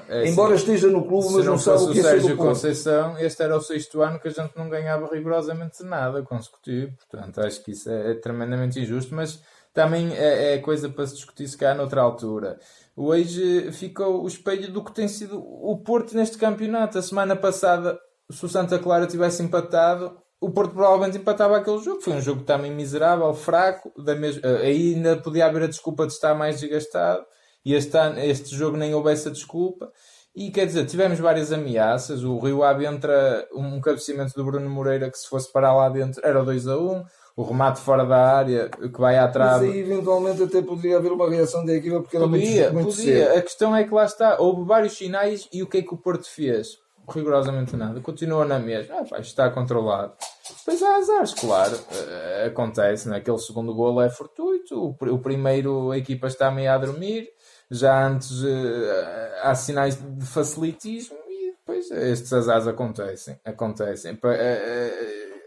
É 0.09 0.21
assim, 0.21 0.31
Embora 0.31 0.55
esteja 0.55 0.87
no 0.87 1.05
clube, 1.05 1.27
mas 1.31 1.45
não, 1.45 1.53
não, 1.53 1.57
sabe 1.57 1.83
o 1.83 1.91
que 1.91 1.99
é 1.99 2.03
ser 2.03 2.15
do 2.15 2.21
Sérgio 2.21 2.37
Porto. 2.37 2.49
Conceição, 2.49 3.17
este 3.19 3.41
era 3.41 3.55
o 3.55 3.61
sexto 3.61 4.01
ano 4.01 4.19
que 4.19 4.27
a 4.27 4.31
gente 4.31 4.51
não 4.57 4.69
ganhava 4.69 5.07
rigorosamente 5.13 5.83
nada 5.83 6.21
consecutivo. 6.23 6.93
Portanto, 6.97 7.39
acho 7.39 7.63
que 7.63 7.71
isso 7.71 7.89
é, 7.89 8.13
tremendamente 8.15 8.79
injusto, 8.79 9.15
mas 9.15 9.41
também 9.73 10.13
é, 10.13 10.55
é 10.55 10.57
coisa 10.57 10.89
para 10.89 11.07
se 11.07 11.15
discutir 11.15 11.47
se 11.47 11.57
cá 11.57 11.73
noutra 11.73 12.01
altura. 12.01 12.59
Hoje 12.95 13.71
ficou 13.71 14.23
o 14.23 14.27
espelho 14.27 14.71
do 14.71 14.83
que 14.83 14.91
tem 14.91 15.07
sido 15.07 15.39
o 15.39 15.77
Porto 15.77 16.15
neste 16.15 16.37
campeonato. 16.37 16.97
A 16.97 17.01
semana 17.01 17.35
passada, 17.35 17.97
se 18.29 18.43
o 18.43 18.49
Santa 18.49 18.79
Clara 18.79 19.05
tivesse 19.05 19.41
empatado, 19.41 20.17
o 20.41 20.49
Porto 20.49 20.73
provavelmente 20.73 21.17
empatava 21.17 21.57
aquele 21.57 21.77
jogo. 21.79 22.01
Foi 22.01 22.13
um 22.13 22.21
jogo 22.21 22.43
também 22.43 22.73
miserável, 22.73 23.31
fraco. 23.33 23.91
Da 24.03 24.15
mes... 24.15 24.43
Aí 24.43 24.95
ainda 24.95 25.15
podia 25.17 25.45
haver 25.45 25.63
a 25.63 25.67
desculpa 25.67 26.07
de 26.07 26.13
estar 26.13 26.33
mais 26.33 26.59
desgastado. 26.59 27.23
E 27.65 27.73
este, 27.73 27.97
ano, 27.97 28.19
este 28.19 28.55
jogo 28.55 28.77
nem 28.77 28.93
houve 28.93 29.11
essa 29.11 29.29
desculpa. 29.31 29.91
E 30.35 30.51
quer 30.51 30.65
dizer, 30.67 30.85
tivemos 30.85 31.19
várias 31.19 31.51
ameaças. 31.51 32.23
O 32.23 32.37
Rio 32.39 32.63
Ave 32.63 32.85
entra 32.85 33.47
um 33.53 33.81
cabeceamento 33.81 34.33
do 34.35 34.45
Bruno 34.45 34.69
Moreira 34.69 35.09
que 35.09 35.17
se 35.17 35.27
fosse 35.27 35.51
parar 35.51 35.73
lá 35.75 35.89
dentro 35.89 36.21
era 36.23 36.43
2 36.43 36.67
a 36.67 36.77
1. 36.77 37.03
O 37.35 37.43
remate 37.43 37.79
fora 37.79 38.03
da 38.05 38.17
área 38.37 38.69
que 38.69 38.99
vai 38.99 39.17
à 39.17 39.23
Mas 39.23 39.33
trave. 39.33 39.65
aí 39.67 39.79
eventualmente 39.79 40.41
até 40.41 40.61
poderia 40.61 40.97
haver 40.97 41.11
uma 41.11 41.29
reação 41.29 41.63
da 41.65 41.73
equipa 41.73 42.01
porque 42.01 42.17
era 42.17 42.27
Podia, 42.27 42.71
muito, 42.71 42.73
muito 42.73 42.95
podia. 42.95 43.25
cedo. 43.27 43.37
A 43.37 43.41
questão 43.41 43.75
é 43.75 43.83
que 43.83 43.93
lá 43.93 44.05
está. 44.05 44.39
Houve 44.39 44.63
vários 44.65 44.93
sinais 44.97 45.47
e 45.53 45.61
o 45.61 45.67
que 45.67 45.77
é 45.79 45.81
que 45.83 45.93
o 45.93 45.97
Porto 45.97 46.27
fez? 46.27 46.77
Rigorosamente 47.09 47.75
nada. 47.75 48.01
Continua 48.01 48.43
na 48.43 48.59
mesma. 48.59 48.95
Ah, 49.13 49.19
está 49.19 49.49
controlado. 49.49 50.13
Depois 50.59 50.81
há 50.83 50.97
azares, 50.97 51.33
claro. 51.33 51.79
Eh, 51.91 52.45
acontece, 52.47 53.07
né? 53.07 53.17
Aquele 53.17 53.37
segundo 53.39 53.73
golo 53.73 54.01
é 54.01 54.09
fortuito. 54.09 54.95
O 54.99 55.19
primeiro 55.19 55.91
a 55.91 55.97
equipa 55.97 56.27
está 56.27 56.51
meio 56.51 56.71
a 56.71 56.77
dormir. 56.77 57.29
Já 57.69 58.07
antes 58.07 58.43
eh, 58.45 59.39
há 59.43 59.53
sinais 59.55 59.95
de 60.01 60.25
facilitismo 60.25 61.17
e 61.27 61.51
depois 61.51 61.91
estes 61.91 62.31
azares 62.31 62.65
acontecem. 62.67 63.37
Acontecem. 63.43 64.15
Pa- 64.15 64.33
eh, 64.33 64.91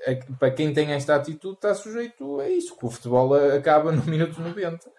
eh, 0.06 0.20
Para 0.38 0.50
quem 0.50 0.72
tem 0.72 0.92
esta 0.92 1.14
atitude 1.14 1.54
está 1.54 1.74
sujeito 1.74 2.40
a 2.40 2.48
isso. 2.48 2.76
Que 2.76 2.84
o 2.86 2.90
futebol 2.90 3.34
acaba 3.34 3.90
no 3.92 4.04
minuto 4.04 4.40
90. 4.40 4.90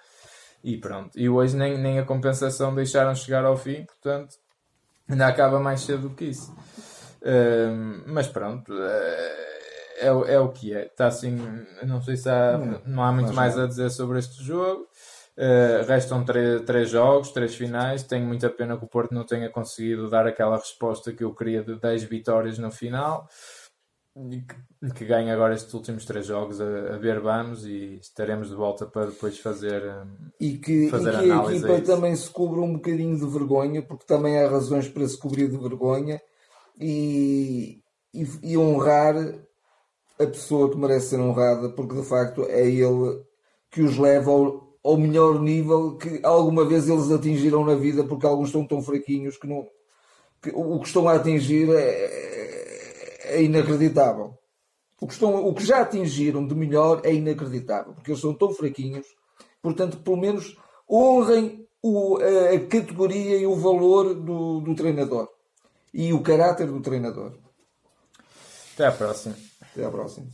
E 0.64 0.78
pronto. 0.78 1.12
E 1.20 1.28
hoje 1.30 1.56
nem, 1.56 1.78
nem 1.78 2.00
a 2.00 2.06
compensação 2.06 2.74
deixaram 2.74 3.14
chegar 3.16 3.44
ao 3.46 3.58
fim, 3.58 3.84
portanto, 3.86 4.36
ainda 5.10 5.28
acaba 5.28 5.60
mais 5.60 5.82
cedo 5.82 6.10
do 6.10 6.16
que 6.16 6.26
isso. 6.26 6.56
Ahm, 7.24 8.04
mas 8.08 8.28
pronto, 8.28 8.72
eh, 8.74 9.60
é, 10.02 10.12
o- 10.12 10.26
é 10.26 10.40
o 10.40 10.50
que 10.50 10.74
é. 10.74 10.86
Está 10.86 11.08
assim, 11.08 11.38
não 11.84 12.02
sei 12.02 12.16
se 12.18 12.30
há, 12.30 12.58
não 12.86 13.04
há 13.04 13.12
muito 13.12 13.28
mais 13.34 13.56
mais 13.56 13.60
a 13.60 13.68
dizer 13.68 13.90
sobre 13.92 14.18
este 14.20 14.44
jogo. 14.44 14.88
Uh, 15.42 15.84
restam 15.88 16.24
três 16.24 16.90
jogos, 16.92 17.32
três 17.32 17.56
finais. 17.56 18.04
Tenho 18.04 18.28
muita 18.28 18.48
pena 18.48 18.78
que 18.78 18.86
o 18.86 18.88
Porto 18.88 19.12
não 19.12 19.26
tenha 19.26 19.50
conseguido 19.50 20.08
dar 20.08 20.28
aquela 20.28 20.56
resposta 20.56 21.12
que 21.12 21.24
eu 21.24 21.34
queria 21.34 21.64
de 21.64 21.80
10 21.80 22.04
vitórias 22.04 22.60
no 22.60 22.70
final. 22.70 23.28
E 24.30 24.42
que, 24.42 24.94
que 24.94 25.06
ganhe 25.06 25.32
agora 25.32 25.56
estes 25.56 25.74
últimos 25.74 26.06
três 26.06 26.28
jogos 26.28 26.62
a, 26.62 26.94
a, 26.94 26.98
ver 26.98 27.22
vamos 27.22 27.66
e 27.66 27.96
estaremos 27.96 28.50
de 28.50 28.56
volta 28.56 28.86
para 28.86 29.06
depois 29.06 29.40
fazer 29.40 29.84
e 30.38 30.58
que, 30.58 30.90
fazer 30.90 31.14
e 31.14 31.18
que 31.18 31.32
a 31.32 31.46
equipa 31.46 31.78
a 31.78 31.82
também 31.82 32.14
se 32.14 32.30
cubra 32.30 32.60
um 32.60 32.74
bocadinho 32.74 33.18
de 33.18 33.26
vergonha 33.26 33.82
porque 33.82 34.06
também 34.06 34.38
há 34.38 34.50
razões 34.50 34.90
para 34.90 35.08
se 35.08 35.18
cobrir 35.18 35.48
de 35.48 35.58
vergonha 35.58 36.22
e, 36.78 37.82
e, 38.14 38.28
e 38.44 38.58
honrar 38.58 39.16
a 40.20 40.28
pessoa 40.28 40.70
que 40.70 40.78
merece 40.78 41.12
ser 41.12 41.20
honrada 41.22 41.70
porque 41.70 41.96
de 41.96 42.04
facto 42.04 42.44
é 42.50 42.68
ele 42.68 43.24
que 43.72 43.82
os 43.82 43.98
leva 43.98 44.30
ao, 44.30 44.71
ao 44.84 44.98
melhor 44.98 45.40
nível 45.42 45.98
que 45.98 46.20
alguma 46.24 46.66
vez 46.66 46.90
eles 46.90 47.12
atingiram 47.12 47.66
na 47.66 47.76
vida 47.76 48.04
porque 48.04 48.26
alguns 48.26 48.48
estão 48.48 48.66
tão 48.66 48.82
fraquinhos 48.82 49.38
que 49.38 49.48
não 49.48 49.68
que 50.42 50.52
o 50.54 50.80
que 50.80 50.88
estão 50.88 51.08
a 51.08 51.14
atingir 51.14 51.70
é, 51.70 53.36
é 53.36 53.44
inacreditável. 53.44 54.34
O 55.00 55.08
que, 55.08 55.14
estão, 55.14 55.46
o 55.46 55.54
que 55.54 55.66
já 55.66 55.82
atingiram 55.82 56.46
de 56.46 56.54
melhor 56.54 57.02
é 57.04 57.14
inacreditável, 57.14 57.94
porque 57.94 58.12
eles 58.12 58.22
são 58.22 58.34
tão 58.34 58.54
fraquinhos. 58.54 59.08
Portanto, 59.62 59.98
pelo 59.98 60.18
menos 60.18 60.58
honrem 60.90 61.68
o, 61.82 62.18
a, 62.18 62.56
a 62.56 62.60
categoria 62.68 63.38
e 63.38 63.46
o 63.46 63.56
valor 63.56 64.14
do, 64.14 64.62
do 64.62 64.76
treinador 64.76 65.28
e 65.94 66.14
o 66.14 66.22
caráter 66.22 66.68
do 66.68 66.82
treinador. 66.82 67.34
Até 68.74 68.88
à 68.88 68.92
próxima. 68.92 69.36
Até 69.62 69.86
à 69.86 69.90
próxima. 69.90 70.28